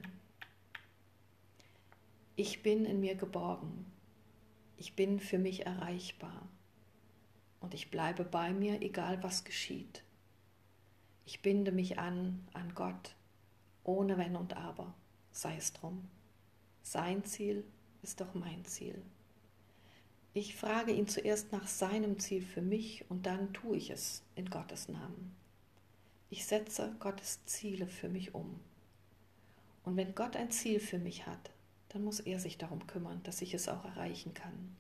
Ich 2.37 2.63
bin 2.63 2.85
in 2.85 3.01
mir 3.01 3.15
geborgen. 3.15 3.85
Ich 4.77 4.95
bin 4.95 5.19
für 5.19 5.39
mich 5.39 5.65
erreichbar. 5.65 6.47
Und 7.59 7.73
ich 7.73 7.91
bleibe 7.91 8.23
bei 8.23 8.53
mir, 8.53 8.81
egal 8.81 9.21
was 9.23 9.43
geschieht. 9.43 10.03
Ich 11.25 11.41
binde 11.41 11.73
mich 11.73 11.99
an, 11.99 12.47
an 12.53 12.73
Gott, 12.75 13.15
ohne 13.83 14.17
Wenn 14.17 14.37
und 14.37 14.55
Aber, 14.55 14.93
sei 15.31 15.57
es 15.57 15.73
drum. 15.73 16.07
Sein 16.89 17.25
Ziel 17.25 17.65
ist 18.01 18.21
doch 18.21 18.33
mein 18.33 18.63
Ziel. 18.63 19.03
Ich 20.33 20.55
frage 20.55 20.93
ihn 20.93 21.09
zuerst 21.09 21.51
nach 21.51 21.67
seinem 21.67 22.17
Ziel 22.17 22.41
für 22.41 22.61
mich 22.61 23.03
und 23.11 23.25
dann 23.25 23.51
tue 23.51 23.75
ich 23.75 23.89
es 23.89 24.23
in 24.35 24.49
Gottes 24.49 24.87
Namen. 24.87 25.35
Ich 26.29 26.45
setze 26.45 26.95
Gottes 26.99 27.43
Ziele 27.45 27.87
für 27.87 28.07
mich 28.07 28.33
um. 28.33 28.61
Und 29.83 29.97
wenn 29.97 30.15
Gott 30.15 30.37
ein 30.37 30.49
Ziel 30.49 30.79
für 30.79 30.97
mich 30.97 31.27
hat, 31.27 31.51
dann 31.89 32.05
muss 32.05 32.21
er 32.21 32.39
sich 32.39 32.57
darum 32.57 32.87
kümmern, 32.87 33.21
dass 33.23 33.41
ich 33.41 33.53
es 33.53 33.67
auch 33.67 33.83
erreichen 33.83 34.33
kann. 34.33 34.77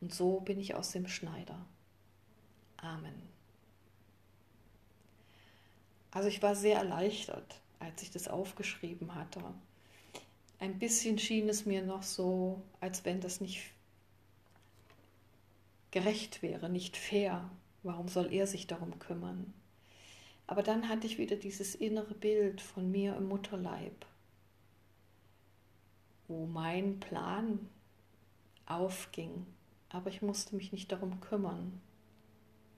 Und 0.00 0.14
so 0.14 0.38
bin 0.38 0.60
ich 0.60 0.76
aus 0.76 0.92
dem 0.92 1.08
Schneider. 1.08 1.66
Amen. 2.76 3.28
Also 6.12 6.28
ich 6.28 6.42
war 6.42 6.54
sehr 6.54 6.76
erleichtert, 6.76 7.60
als 7.80 8.04
ich 8.04 8.12
das 8.12 8.28
aufgeschrieben 8.28 9.16
hatte. 9.16 9.42
Ein 10.60 10.78
bisschen 10.78 11.18
schien 11.18 11.48
es 11.48 11.64
mir 11.64 11.82
noch 11.82 12.02
so, 12.02 12.60
als 12.80 13.06
wenn 13.06 13.22
das 13.22 13.40
nicht 13.40 13.72
gerecht 15.90 16.42
wäre, 16.42 16.68
nicht 16.68 16.98
fair. 16.98 17.50
Warum 17.82 18.08
soll 18.08 18.30
er 18.30 18.46
sich 18.46 18.66
darum 18.66 18.98
kümmern? 18.98 19.54
Aber 20.46 20.62
dann 20.62 20.90
hatte 20.90 21.06
ich 21.06 21.16
wieder 21.16 21.36
dieses 21.36 21.74
innere 21.74 22.12
Bild 22.12 22.60
von 22.60 22.90
mir 22.90 23.16
im 23.16 23.28
Mutterleib, 23.28 24.04
wo 26.28 26.44
mein 26.44 27.00
Plan 27.00 27.70
aufging, 28.66 29.46
aber 29.88 30.10
ich 30.10 30.20
musste 30.20 30.56
mich 30.56 30.72
nicht 30.72 30.92
darum 30.92 31.20
kümmern. 31.20 31.80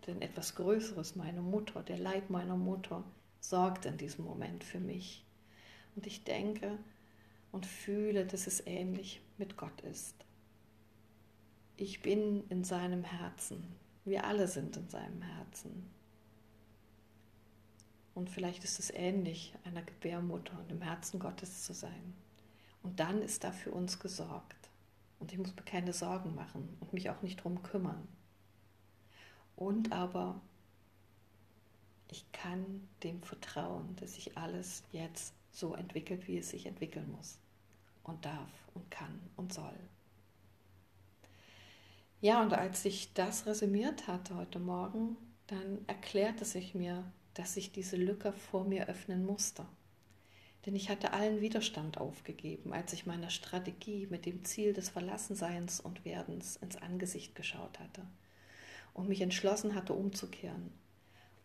Denn 0.06 0.22
etwas 0.22 0.54
Größeres, 0.54 1.16
meine 1.16 1.42
Mutter, 1.42 1.82
der 1.82 1.98
Leib 1.98 2.30
meiner 2.30 2.56
Mutter, 2.56 3.02
sorgt 3.40 3.86
in 3.86 3.96
diesem 3.96 4.24
Moment 4.24 4.62
für 4.62 4.78
mich. 4.78 5.24
Und 5.96 6.06
ich 6.06 6.22
denke 6.22 6.78
und 7.52 7.66
fühle, 7.66 8.26
dass 8.26 8.46
es 8.46 8.66
ähnlich 8.66 9.20
mit 9.38 9.56
Gott 9.56 9.82
ist. 9.82 10.16
Ich 11.76 12.02
bin 12.02 12.48
in 12.48 12.64
seinem 12.64 13.04
Herzen. 13.04 13.76
Wir 14.04 14.24
alle 14.24 14.48
sind 14.48 14.76
in 14.76 14.88
seinem 14.88 15.22
Herzen. 15.22 15.90
Und 18.14 18.30
vielleicht 18.30 18.64
ist 18.64 18.78
es 18.78 18.90
ähnlich, 18.90 19.54
einer 19.64 19.82
Gebärmutter 19.82 20.58
und 20.58 20.72
im 20.72 20.82
Herzen 20.82 21.20
Gottes 21.20 21.62
zu 21.62 21.72
sein. 21.72 22.14
Und 22.82 23.00
dann 23.00 23.22
ist 23.22 23.44
da 23.44 23.52
für 23.52 23.70
uns 23.70 24.00
gesorgt. 24.00 24.70
Und 25.18 25.32
ich 25.32 25.38
muss 25.38 25.54
mir 25.54 25.62
keine 25.62 25.92
Sorgen 25.92 26.34
machen 26.34 26.76
und 26.80 26.92
mich 26.92 27.10
auch 27.10 27.22
nicht 27.22 27.38
darum 27.38 27.62
kümmern. 27.62 28.08
Und 29.56 29.92
aber 29.92 30.40
ich 32.10 32.30
kann 32.32 32.88
dem 33.02 33.22
vertrauen, 33.22 33.94
dass 33.96 34.14
sich 34.14 34.36
alles 34.36 34.82
jetzt 34.90 35.34
so 35.52 35.74
entwickelt, 35.74 36.26
wie 36.26 36.38
es 36.38 36.50
sich 36.50 36.66
entwickeln 36.66 37.10
muss 37.12 37.41
und 38.04 38.24
darf 38.24 38.50
und 38.74 38.90
kann 38.90 39.20
und 39.36 39.52
soll. 39.52 39.78
Ja, 42.20 42.40
und 42.42 42.52
als 42.52 42.84
ich 42.84 43.14
das 43.14 43.46
resümiert 43.46 44.06
hatte 44.06 44.36
heute 44.36 44.60
Morgen, 44.60 45.16
dann 45.48 45.80
erklärte 45.88 46.44
sich 46.44 46.74
mir, 46.74 47.04
dass 47.34 47.54
sich 47.54 47.72
diese 47.72 47.96
Lücke 47.96 48.32
vor 48.32 48.64
mir 48.64 48.88
öffnen 48.88 49.24
musste. 49.24 49.66
Denn 50.64 50.76
ich 50.76 50.88
hatte 50.88 51.12
allen 51.12 51.40
Widerstand 51.40 51.98
aufgegeben, 51.98 52.72
als 52.72 52.92
ich 52.92 53.06
meiner 53.06 53.30
Strategie 53.30 54.06
mit 54.08 54.26
dem 54.26 54.44
Ziel 54.44 54.72
des 54.72 54.90
Verlassenseins 54.90 55.80
und 55.80 56.04
Werdens 56.04 56.56
ins 56.56 56.76
Angesicht 56.76 57.34
geschaut 57.34 57.80
hatte 57.80 58.06
und 58.94 59.08
mich 59.08 59.20
entschlossen 59.20 59.74
hatte, 59.74 59.94
umzukehren. 59.94 60.72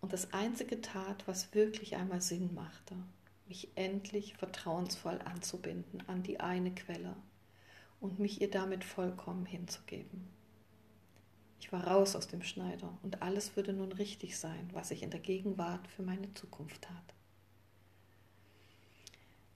Und 0.02 0.14
das 0.14 0.34
einzige 0.34 0.82
tat, 0.82 1.28
was 1.28 1.56
wirklich 1.56 1.96
einmal 1.96 2.22
Sinn 2.22 2.54
machte, 2.54 2.96
mich 3.48 3.70
endlich 3.76 4.36
vertrauensvoll 4.36 5.20
anzubinden 5.24 6.04
an 6.08 6.24
die 6.24 6.40
eine 6.40 6.74
Quelle 6.74 7.16
und 8.00 8.20
mich 8.20 8.42
ihr 8.42 8.50
damit 8.50 8.84
vollkommen 8.84 9.46
hinzugeben. 9.46 10.28
Ich 11.60 11.72
war 11.72 11.88
raus 11.88 12.16
aus 12.16 12.28
dem 12.28 12.44
Schneider 12.44 12.98
und 13.04 13.22
alles 13.22 13.56
würde 13.56 13.74
nun 13.74 13.92
richtig 13.92 14.38
sein, 14.38 14.70
was 14.74 14.92
ich 14.92 15.04
in 15.04 15.12
der 15.12 15.20
Gegenwart 15.20 15.88
für 15.88 16.04
meine 16.04 16.34
Zukunft 16.34 16.84
tat. 16.84 17.14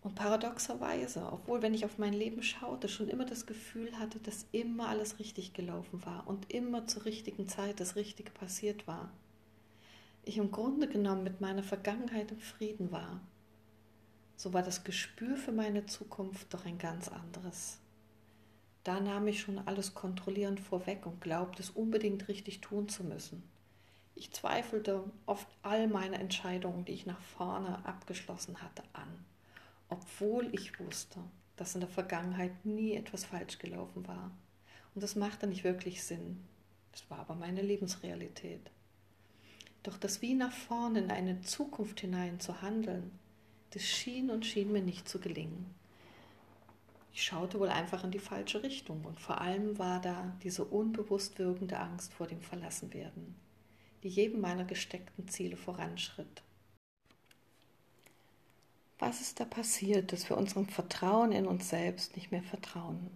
Und 0.02 0.16
paradoxerweise, 0.16 1.32
obwohl 1.32 1.62
wenn 1.62 1.76
ich 1.76 1.86
auf 1.86 2.00
mein 2.00 2.14
Leben 2.14 2.42
schaute, 2.42 2.90
schon 2.90 3.08
immer 3.08 3.26
das 3.26 3.46
Gefühl 3.46 4.00
hatte, 4.00 4.20
dass 4.20 4.48
immer 4.52 4.90
alles 4.90 5.20
richtig 5.20 5.54
gelaufen 5.54 6.04
war 6.04 6.26
und 6.28 6.52
immer 6.52 6.88
zur 6.88 7.06
richtigen 7.06 7.48
Zeit 7.48 7.80
das 7.80 7.96
Richtige 7.96 8.32
passiert 8.32 8.88
war, 8.88 9.12
ich 10.24 10.38
im 10.38 10.52
Grunde 10.52 10.88
genommen 10.88 11.24
mit 11.24 11.40
meiner 11.40 11.64
Vergangenheit 11.64 12.32
im 12.32 12.40
Frieden 12.40 12.92
war, 12.92 13.22
so 14.42 14.54
war 14.54 14.64
das 14.64 14.84
Gespür 14.84 15.38
für 15.38 15.52
meine 15.52 15.86
Zukunft 15.86 16.52
doch 16.52 16.66
ein 16.66 16.80
ganz 16.80 17.10
anderes. 17.10 17.78
Da 18.84 19.00
nahm 19.00 19.28
ich 19.28 19.40
schon 19.40 19.60
alles 19.60 19.94
kontrollierend 19.94 20.60
vorweg 20.60 21.06
und 21.06 21.22
glaubte 21.22 21.62
es 21.62 21.70
unbedingt 21.70 22.28
richtig 22.28 22.60
tun 22.60 22.90
zu 22.90 23.04
müssen. 23.04 23.44
Ich 24.16 24.32
zweifelte 24.32 25.04
oft 25.28 25.46
all 25.62 25.88
meine 25.88 26.18
Entscheidungen, 26.18 26.86
die 26.86 26.94
ich 26.94 27.06
nach 27.06 27.22
vorne 27.22 27.86
abgeschlossen 27.86 28.64
hatte, 28.64 28.82
an, 28.94 29.10
obwohl 29.90 30.50
ich 30.56 30.80
wusste, 30.80 31.20
dass 31.56 31.76
in 31.76 31.82
der 31.82 31.90
Vergangenheit 31.90 32.66
nie 32.66 32.96
etwas 32.96 33.26
falsch 33.26 33.60
gelaufen 33.60 34.08
war. 34.08 34.32
Und 34.96 35.04
das 35.04 35.16
machte 35.16 35.46
nicht 35.46 35.64
wirklich 35.64 36.04
Sinn. 36.04 36.44
Das 36.94 37.08
war 37.12 37.20
aber 37.20 37.36
meine 37.36 37.62
Lebensrealität. 37.62 38.72
Doch 39.84 40.00
das 40.00 40.24
wie 40.24 40.34
nach 40.34 40.52
vorne 40.52 40.98
in 40.98 41.12
eine 41.12 41.42
Zukunft 41.42 42.00
hinein 42.00 42.40
zu 42.40 42.64
handeln, 42.64 43.20
das 43.72 43.84
schien 43.84 44.30
und 44.30 44.46
schien 44.46 44.72
mir 44.72 44.82
nicht 44.82 45.08
zu 45.08 45.20
gelingen. 45.20 45.74
Ich 47.14 47.24
schaute 47.24 47.60
wohl 47.60 47.70
einfach 47.70 48.04
in 48.04 48.12
die 48.12 48.20
falsche 48.20 48.64
Richtung 48.64 49.04
und 49.04 49.20
vor 49.20 49.42
allem 49.42 49.78
war 49.78 50.00
da 50.00 50.38
diese 50.44 50.64
unbewusst 50.64 51.40
wirkende 51.40 51.80
Angst 51.80 52.14
vor 52.14 52.28
dem 52.28 52.42
Verlassenwerden, 52.42 53.36
die 54.04 54.10
jedem 54.10 54.40
meiner 54.40 54.64
gesteckten 54.64 55.28
Ziele 55.28 55.58
voranschritt. 55.58 56.44
Was 59.00 59.20
ist 59.20 59.40
da 59.40 59.46
passiert, 59.46 60.14
dass 60.14 60.30
wir 60.30 60.38
unserem 60.38 60.68
Vertrauen 60.68 61.32
in 61.32 61.48
uns 61.48 61.70
selbst 61.70 62.16
nicht 62.16 62.32
mehr 62.32 62.44
vertrauen? 62.44 63.10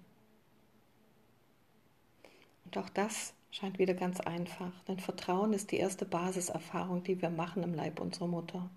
Und 2.65 2.77
auch 2.77 2.89
das 2.89 3.33
scheint 3.51 3.77
wieder 3.77 3.93
ganz 3.93 4.19
einfach, 4.19 4.71
denn 4.87 4.99
Vertrauen 4.99 5.53
ist 5.53 5.71
die 5.71 5.77
erste 5.77 6.05
Basiserfahrung, 6.05 7.03
die 7.03 7.21
wir 7.21 7.29
machen 7.29 7.63
im 7.63 7.73
Leib 7.73 7.99
unserer 7.99 8.27
Mutter. 8.27 8.69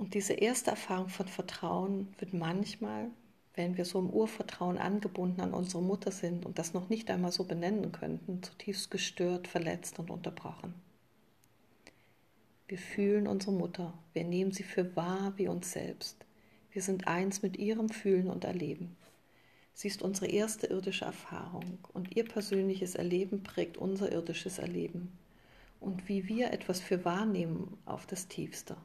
Und 0.00 0.14
diese 0.14 0.32
erste 0.32 0.70
Erfahrung 0.70 1.10
von 1.10 1.28
Vertrauen 1.28 2.08
wird 2.18 2.32
manchmal, 2.32 3.10
wenn 3.54 3.76
wir 3.76 3.84
so 3.84 3.98
im 3.98 4.08
Urvertrauen 4.08 4.78
angebunden 4.78 5.42
an 5.42 5.52
unsere 5.52 5.82
Mutter 5.82 6.10
sind 6.10 6.46
und 6.46 6.58
das 6.58 6.72
noch 6.72 6.88
nicht 6.88 7.10
einmal 7.10 7.32
so 7.32 7.44
benennen 7.44 7.92
könnten, 7.92 8.42
zutiefst 8.42 8.90
gestört, 8.90 9.46
verletzt 9.46 9.98
und 9.98 10.10
unterbrochen. 10.10 10.72
Wir 12.66 12.78
fühlen 12.78 13.26
unsere 13.26 13.52
Mutter, 13.52 13.92
wir 14.14 14.24
nehmen 14.24 14.52
sie 14.52 14.62
für 14.62 14.96
wahr 14.96 15.34
wie 15.36 15.48
uns 15.48 15.72
selbst. 15.72 16.24
Wir 16.72 16.80
sind 16.80 17.06
eins 17.06 17.42
mit 17.42 17.58
ihrem 17.58 17.90
Fühlen 17.90 18.30
und 18.30 18.44
Erleben. 18.44 18.96
Sie 19.74 19.88
ist 19.88 20.00
unsere 20.00 20.28
erste 20.28 20.66
irdische 20.68 21.04
Erfahrung 21.04 21.76
und 21.92 22.16
ihr 22.16 22.24
persönliches 22.24 22.94
Erleben 22.94 23.42
prägt 23.42 23.76
unser 23.76 24.10
irdisches 24.10 24.60
Erleben 24.60 25.12
und 25.78 26.08
wie 26.08 26.26
wir 26.26 26.54
etwas 26.54 26.80
für 26.80 27.04
wahrnehmen 27.04 27.76
auf 27.84 28.06
das 28.06 28.28
Tiefste. 28.28 28.78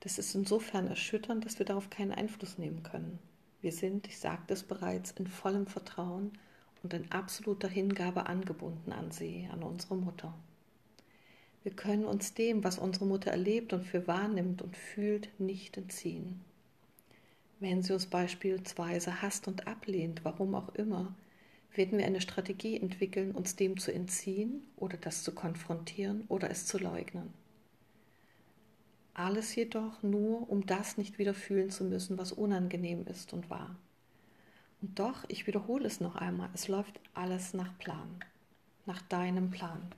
Das 0.00 0.18
ist 0.18 0.34
insofern 0.34 0.86
erschütternd, 0.86 1.44
dass 1.44 1.58
wir 1.58 1.66
darauf 1.66 1.90
keinen 1.90 2.12
Einfluss 2.12 2.58
nehmen 2.58 2.82
können. 2.82 3.18
Wir 3.60 3.72
sind, 3.72 4.06
ich 4.06 4.18
sagte 4.18 4.54
es 4.54 4.62
bereits, 4.62 5.10
in 5.12 5.26
vollem 5.26 5.66
Vertrauen 5.66 6.32
und 6.82 6.94
in 6.94 7.12
absoluter 7.12 7.68
Hingabe 7.68 8.26
angebunden 8.26 8.92
an 8.92 9.10
sie, 9.10 9.48
an 9.52 9.62
unsere 9.62 9.96
Mutter. 9.96 10.34
Wir 11.62 11.72
können 11.72 12.06
uns 12.06 12.32
dem, 12.32 12.64
was 12.64 12.78
unsere 12.78 13.04
Mutter 13.04 13.30
erlebt 13.30 13.74
und 13.74 13.84
für 13.84 14.06
wahrnimmt 14.06 14.62
und 14.62 14.76
fühlt, 14.76 15.28
nicht 15.38 15.76
entziehen. 15.76 16.40
Wenn 17.58 17.82
sie 17.82 17.92
uns 17.92 18.06
beispielsweise 18.06 19.20
hasst 19.20 19.46
und 19.46 19.66
ablehnt, 19.66 20.24
warum 20.24 20.54
auch 20.54 20.70
immer, 20.74 21.14
werden 21.74 21.98
wir 21.98 22.06
eine 22.06 22.22
Strategie 22.22 22.80
entwickeln, 22.80 23.32
uns 23.32 23.56
dem 23.56 23.78
zu 23.78 23.92
entziehen 23.92 24.62
oder 24.76 24.96
das 24.96 25.22
zu 25.22 25.32
konfrontieren 25.32 26.24
oder 26.28 26.50
es 26.50 26.64
zu 26.64 26.78
leugnen. 26.78 27.34
Alles 29.14 29.54
jedoch 29.54 30.02
nur, 30.02 30.48
um 30.48 30.66
das 30.66 30.96
nicht 30.96 31.18
wieder 31.18 31.34
fühlen 31.34 31.70
zu 31.70 31.84
müssen, 31.84 32.18
was 32.18 32.32
unangenehm 32.32 33.06
ist 33.06 33.32
und 33.32 33.50
wahr. 33.50 33.76
Und 34.82 34.98
doch, 34.98 35.24
ich 35.28 35.46
wiederhole 35.46 35.86
es 35.86 36.00
noch 36.00 36.16
einmal, 36.16 36.48
es 36.54 36.68
läuft 36.68 37.00
alles 37.14 37.52
nach 37.52 37.76
Plan, 37.78 38.08
nach 38.86 39.02
deinem 39.02 39.50
Plan. 39.50 39.92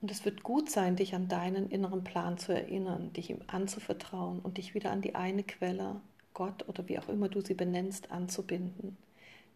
Und 0.00 0.10
es 0.10 0.24
wird 0.24 0.42
gut 0.42 0.70
sein, 0.70 0.96
dich 0.96 1.14
an 1.14 1.28
deinen 1.28 1.70
inneren 1.70 2.04
Plan 2.04 2.38
zu 2.38 2.52
erinnern, 2.52 3.12
dich 3.12 3.30
ihm 3.30 3.40
anzuvertrauen 3.48 4.38
und 4.40 4.58
dich 4.58 4.74
wieder 4.74 4.90
an 4.92 5.02
die 5.02 5.14
eine 5.14 5.42
Quelle, 5.42 6.00
Gott 6.34 6.68
oder 6.68 6.88
wie 6.88 6.98
auch 6.98 7.08
immer 7.08 7.28
du 7.28 7.40
sie 7.40 7.54
benennst, 7.54 8.12
anzubinden. 8.12 8.96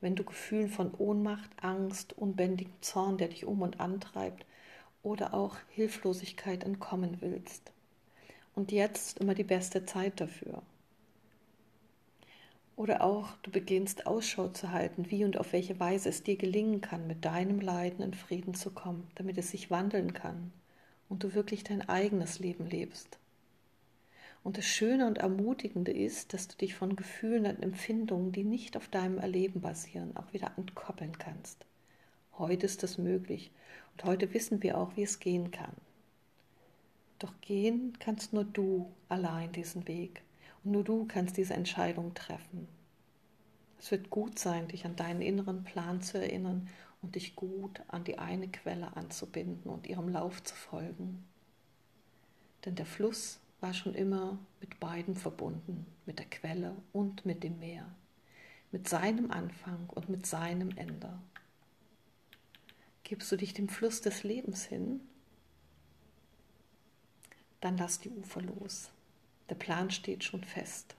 Wenn 0.01 0.16
du 0.16 0.25
Gefühlen 0.25 0.68
von 0.68 0.92
Ohnmacht, 0.94 1.51
Angst, 1.62 2.18
unbändigem 2.18 2.72
Zorn, 2.81 3.18
der 3.18 3.29
dich 3.29 3.44
um 3.44 3.62
und 3.62 3.79
antreibt, 3.79 4.44
oder 5.05 5.35
auch 5.35 5.57
Hilflosigkeit 5.70 6.64
entkommen 6.64 7.18
willst. 7.20 7.72
Und 8.55 8.73
jetzt 8.73 9.19
immer 9.19 9.35
die 9.35 9.45
beste 9.45 9.87
Zeit 9.87 10.21
dafür. 10.21 10.62
Oder 12.77 13.03
auch 13.03 13.37
du 13.43 13.51
beginnst 13.51 14.07
Ausschau 14.07 14.49
zu 14.49 14.71
halten, 14.73 15.11
wie 15.11 15.25
und 15.25 15.38
auf 15.38 15.53
welche 15.53 15.79
Weise 15.79 16.09
es 16.09 16.23
dir 16.23 16.37
gelingen 16.37 16.81
kann, 16.81 17.07
mit 17.07 17.25
deinem 17.25 17.61
Leiden 17.61 18.03
in 18.03 18.15
Frieden 18.15 18.55
zu 18.55 18.71
kommen, 18.71 19.09
damit 19.15 19.38
es 19.38 19.51
sich 19.51 19.71
wandeln 19.71 20.15
kann 20.15 20.53
und 21.09 21.23
du 21.23 21.35
wirklich 21.35 21.62
dein 21.62 21.88
eigenes 21.88 22.38
Leben 22.38 22.67
lebst. 22.67 23.19
Und 24.45 24.59
das 24.59 24.65
Schöne 24.65 25.07
und 25.07 25.19
Ermutigende 25.19 25.93
ist, 25.93 26.35
dass 26.35 26.49
du 26.49 26.57
dich 26.57 26.75
von 26.75 26.97
Gefühlen 26.97 27.47
und 27.47 27.62
Empfindungen, 27.62 28.33
die 28.33 28.45
nicht 28.45 28.77
auf 28.77 28.88
deinem 28.88 29.19
Erleben 29.19 29.61
basieren, 29.61 30.17
auch 30.17 30.33
wieder 30.33 30.51
entkoppeln 30.57 31.17
kannst. 31.19 31.65
Heute 32.38 32.67
ist 32.67 32.83
das 32.83 32.99
möglich 32.99 33.53
und 33.93 34.05
heute 34.05 34.33
wissen 34.35 34.62
wir 34.62 34.79
auch, 34.79 34.97
wie 34.97 35.03
es 35.03 35.21
gehen 35.21 35.51
kann. 35.51 35.75
Doch 37.23 37.41
gehen 37.41 37.97
kannst 38.01 38.33
nur 38.33 38.43
du 38.43 38.93
allein 39.09 39.53
diesen 39.53 39.87
Weg. 39.87 40.23
Und 40.65 40.73
nur 40.73 40.83
du 40.83 41.05
kannst 41.07 41.37
diese 41.37 41.55
Entscheidung 41.55 42.15
treffen. 42.15 42.67
Es 43.79 43.93
wird 43.93 44.11
gut 44.11 44.41
sein, 44.41 44.67
dich 44.67 44.85
an 44.85 44.97
deinen 44.97 45.23
inneren 45.23 45.63
Plan 45.63 46.03
zu 46.03 46.19
erinnern 46.21 46.69
und 47.01 47.15
dich 47.15 47.37
gut 47.37 47.81
an 47.87 48.03
die 48.03 48.19
eine 48.19 48.49
Quelle 48.49 48.97
anzubinden 48.97 49.71
und 49.71 49.87
ihrem 49.87 50.09
Lauf 50.09 50.43
zu 50.43 50.57
folgen. 50.57 51.25
Denn 52.65 52.75
der 52.75 52.87
Fluss 52.87 53.39
war 53.61 53.73
schon 53.73 53.95
immer 53.95 54.37
mit 54.61 54.81
beiden 54.81 55.15
verbunden, 55.15 55.87
mit 56.07 56.19
der 56.19 56.27
Quelle 56.27 56.75
und 56.93 57.25
mit 57.25 57.45
dem 57.45 57.61
Meer, 57.61 57.87
mit 58.73 58.89
seinem 58.89 59.31
Anfang 59.31 59.89
und 59.91 60.09
mit 60.09 60.27
seinem 60.27 60.71
Ende. 60.77 61.21
Gibst 63.05 63.31
du 63.31 63.37
dich 63.37 63.55
dem 63.55 63.69
Fluss 63.69 64.01
des 64.01 64.25
Lebens 64.25 64.65
hin, 64.65 65.01
dann 67.62 67.79
lass 67.79 68.01
die 68.01 68.11
Ufer 68.11 68.42
los. 68.42 68.90
Der 69.48 69.55
Plan 69.55 69.90
steht 69.90 70.25
schon 70.25 70.44
fest. 70.44 70.94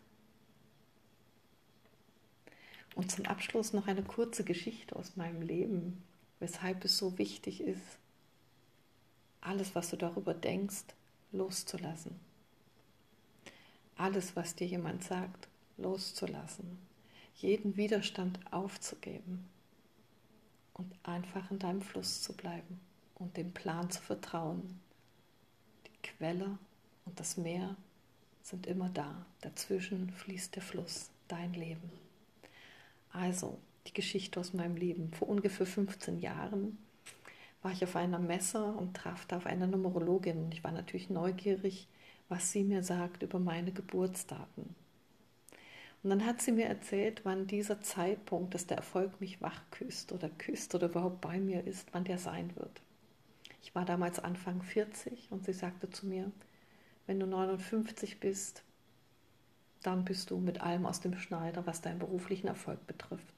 Und 2.95 3.11
zum 3.11 3.25
Abschluss 3.25 3.73
noch 3.73 3.87
eine 3.87 4.03
kurze 4.03 4.43
Geschichte 4.43 4.95
aus 4.95 5.15
meinem 5.15 5.41
Leben, 5.41 6.03
weshalb 6.39 6.85
es 6.85 6.97
so 6.97 7.17
wichtig 7.17 7.61
ist, 7.61 7.97
alles, 9.41 9.75
was 9.75 9.89
du 9.89 9.97
darüber 9.97 10.33
denkst, 10.33 10.85
loszulassen. 11.31 12.17
Alles, 13.97 14.35
was 14.35 14.55
dir 14.55 14.67
jemand 14.67 15.03
sagt, 15.03 15.49
loszulassen. 15.77 16.77
Jeden 17.35 17.75
Widerstand 17.75 18.39
aufzugeben 18.51 19.49
und 20.73 20.93
einfach 21.03 21.51
in 21.51 21.59
deinem 21.59 21.81
Fluss 21.81 22.21
zu 22.21 22.33
bleiben 22.33 22.79
und 23.15 23.35
dem 23.35 23.53
Plan 23.53 23.89
zu 23.89 24.01
vertrauen. 24.01 24.79
Quelle 26.03 26.57
und 27.05 27.19
das 27.19 27.37
Meer 27.37 27.75
sind 28.43 28.67
immer 28.67 28.89
da. 28.89 29.25
Dazwischen 29.41 30.11
fließt 30.11 30.55
der 30.55 30.61
Fluss, 30.61 31.09
dein 31.27 31.53
Leben. 31.53 31.91
Also, 33.11 33.57
die 33.87 33.93
Geschichte 33.93 34.39
aus 34.39 34.53
meinem 34.53 34.75
Leben. 34.75 35.11
Vor 35.13 35.29
ungefähr 35.29 35.65
15 35.65 36.19
Jahren 36.19 36.77
war 37.61 37.71
ich 37.71 37.83
auf 37.83 37.95
einer 37.95 38.19
Messe 38.19 38.63
und 38.63 38.95
traf 38.95 39.25
da 39.25 39.37
auf 39.37 39.45
eine 39.45 39.67
Numerologin. 39.67 40.51
Ich 40.51 40.63
war 40.63 40.71
natürlich 40.71 41.09
neugierig, 41.09 41.87
was 42.29 42.51
sie 42.51 42.63
mir 42.63 42.83
sagt 42.83 43.23
über 43.23 43.39
meine 43.39 43.71
Geburtsdaten. 43.71 44.75
Und 46.03 46.09
dann 46.09 46.25
hat 46.25 46.41
sie 46.41 46.51
mir 46.51 46.65
erzählt, 46.65 47.21
wann 47.23 47.47
dieser 47.47 47.79
Zeitpunkt, 47.81 48.53
dass 48.53 48.67
der 48.67 48.77
Erfolg 48.77 49.21
mich 49.21 49.41
wach 49.41 49.61
küsst 49.71 50.11
oder 50.11 50.29
küsst 50.29 50.75
oder 50.75 50.87
überhaupt 50.87 51.21
bei 51.21 51.39
mir 51.39 51.65
ist, 51.65 51.87
wann 51.93 52.03
der 52.03 52.17
sein 52.17 52.53
wird. 52.57 52.81
Ich 53.63 53.73
war 53.73 53.85
damals 53.85 54.19
Anfang 54.19 54.61
40 54.61 55.31
und 55.31 55.43
sie 55.43 55.53
sagte 55.53 55.89
zu 55.89 56.05
mir, 56.05 56.31
wenn 57.07 57.19
du 57.19 57.25
59 57.25 58.19
bist, 58.19 58.63
dann 59.81 60.05
bist 60.05 60.29
du 60.29 60.37
mit 60.37 60.61
allem 60.61 60.85
aus 60.85 61.01
dem 61.01 61.17
Schneider, 61.17 61.65
was 61.65 61.81
deinen 61.81 61.99
beruflichen 61.99 62.47
Erfolg 62.47 62.85
betrifft. 62.85 63.33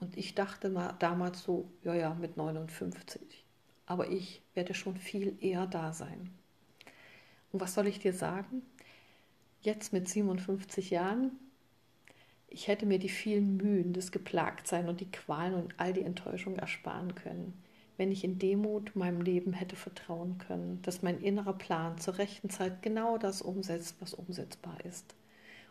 Und 0.00 0.16
ich 0.16 0.34
dachte 0.34 0.68
mal 0.68 0.94
damals 0.98 1.42
so, 1.42 1.70
ja, 1.84 1.94
ja, 1.94 2.14
mit 2.14 2.36
59. 2.36 3.44
Aber 3.86 4.10
ich 4.10 4.42
werde 4.54 4.74
schon 4.74 4.96
viel 4.96 5.36
eher 5.40 5.66
da 5.66 5.92
sein. 5.92 6.30
Und 7.52 7.60
was 7.60 7.74
soll 7.74 7.86
ich 7.86 8.00
dir 8.00 8.12
sagen? 8.12 8.62
jetzt 9.62 9.92
mit 9.92 10.08
57 10.08 10.90
Jahren, 10.90 11.32
ich 12.48 12.68
hätte 12.68 12.86
mir 12.86 12.98
die 12.98 13.08
vielen 13.08 13.56
Mühen, 13.56 13.92
das 13.92 14.10
Geplagtsein 14.10 14.88
und 14.88 15.00
die 15.00 15.10
Qualen 15.10 15.54
und 15.54 15.74
all 15.76 15.92
die 15.92 16.02
Enttäuschung 16.02 16.56
ersparen 16.56 17.14
können, 17.14 17.62
wenn 18.00 18.12
ich 18.12 18.24
in 18.24 18.38
Demut 18.38 18.96
meinem 18.96 19.20
Leben 19.20 19.52
hätte 19.52 19.76
vertrauen 19.76 20.38
können, 20.38 20.80
dass 20.80 21.02
mein 21.02 21.20
innerer 21.20 21.52
Plan 21.52 21.98
zur 21.98 22.16
rechten 22.16 22.48
Zeit 22.48 22.80
genau 22.80 23.18
das 23.18 23.42
umsetzt, 23.42 23.96
was 24.00 24.14
umsetzbar 24.14 24.82
ist. 24.86 25.14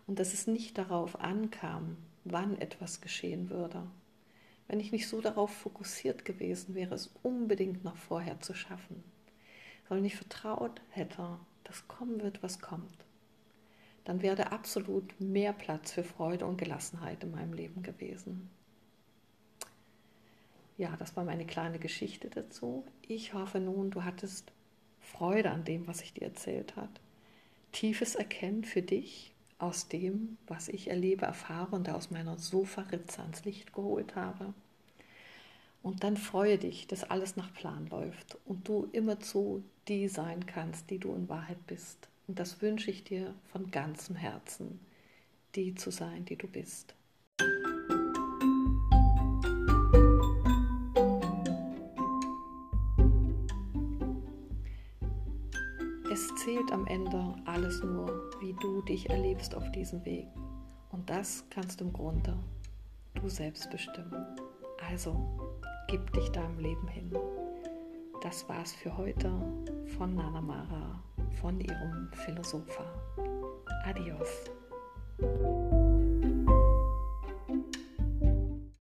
Und 0.05 0.19
dass 0.19 0.31
es 0.31 0.45
nicht 0.45 0.77
darauf 0.77 1.19
ankam, 1.21 1.97
wann 2.25 2.55
etwas 2.61 3.01
geschehen 3.01 3.49
würde. 3.49 3.81
Wenn 4.67 4.79
ich 4.79 4.91
nicht 4.91 5.07
so 5.07 5.21
darauf 5.21 5.49
fokussiert 5.49 6.23
gewesen 6.23 6.75
wäre, 6.75 6.93
es 6.93 7.09
unbedingt 7.23 7.83
noch 7.83 7.97
vorher 7.97 8.39
zu 8.41 8.53
schaffen, 8.53 9.03
sondern 9.87 10.05
ich 10.05 10.15
vertraut 10.15 10.83
hätte, 10.91 11.39
dass 11.63 11.87
kommen 11.87 12.21
wird, 12.21 12.43
was 12.43 12.59
kommt, 12.59 13.05
dann 14.05 14.21
wäre 14.21 14.51
absolut 14.51 15.19
mehr 15.19 15.53
Platz 15.53 15.93
für 15.93 16.03
Freude 16.03 16.45
und 16.45 16.59
Gelassenheit 16.59 17.23
in 17.23 17.31
meinem 17.31 17.53
Leben 17.53 17.81
gewesen. 17.81 18.51
Ja, 20.79 20.95
das 20.95 21.17
war 21.17 21.25
meine 21.25 21.45
kleine 21.45 21.77
Geschichte 21.77 22.29
dazu. 22.29 22.85
Ich 23.05 23.33
hoffe 23.33 23.59
nun, 23.59 23.91
du 23.91 24.05
hattest 24.05 24.53
Freude 25.01 25.51
an 25.51 25.65
dem, 25.65 25.85
was 25.87 26.01
ich 26.01 26.13
dir 26.13 26.23
erzählt 26.23 26.77
habe. 26.77 26.93
Tiefes 27.73 28.15
Erkennen 28.15 28.63
für 28.63 28.81
dich 28.81 29.33
aus 29.57 29.89
dem, 29.89 30.37
was 30.47 30.69
ich 30.69 30.87
erlebe, 30.87 31.25
erfahre 31.25 31.75
und 31.75 31.89
aus 31.89 32.11
meiner 32.11 32.37
Sofaritze 32.37 33.21
ans 33.21 33.43
Licht 33.43 33.73
geholt 33.73 34.15
habe. 34.15 34.53
Und 35.83 36.05
dann 36.05 36.15
freue 36.15 36.57
dich, 36.57 36.87
dass 36.87 37.03
alles 37.03 37.35
nach 37.35 37.53
Plan 37.53 37.87
läuft 37.87 38.37
und 38.45 38.65
du 38.65 38.87
immerzu 38.93 39.61
die 39.89 40.07
sein 40.07 40.45
kannst, 40.45 40.89
die 40.91 40.99
du 40.99 41.13
in 41.13 41.27
Wahrheit 41.27 41.67
bist. 41.67 42.07
Und 42.25 42.39
das 42.39 42.61
wünsche 42.61 42.89
ich 42.89 43.03
dir 43.03 43.35
von 43.51 43.69
ganzem 43.69 44.15
Herzen, 44.15 44.79
die 45.55 45.75
zu 45.75 45.91
sein, 45.91 46.23
die 46.23 46.37
du 46.37 46.47
bist. 46.47 46.95
Zählt 56.49 56.71
am 56.71 56.87
Ende 56.87 57.35
alles 57.45 57.83
nur, 57.83 58.31
wie 58.39 58.55
du 58.59 58.81
dich 58.81 59.07
erlebst 59.07 59.53
auf 59.53 59.71
diesem 59.71 60.03
Weg. 60.03 60.25
Und 60.91 61.07
das 61.07 61.43
kannst 61.51 61.79
im 61.79 61.93
Grunde 61.93 62.35
du 63.13 63.29
selbst 63.29 63.69
bestimmen. 63.69 64.25
Also 64.89 65.15
gib 65.87 66.11
dich 66.13 66.27
deinem 66.29 66.57
Leben 66.57 66.87
hin. 66.87 67.11
Das 68.23 68.49
war's 68.49 68.73
für 68.73 68.97
heute 68.97 69.31
von 69.95 70.15
Nana 70.15 70.41
Mara, 70.41 71.03
von 71.39 71.61
ihrem 71.61 72.09
Philosopher. 72.13 72.91
Adios. 73.85 74.49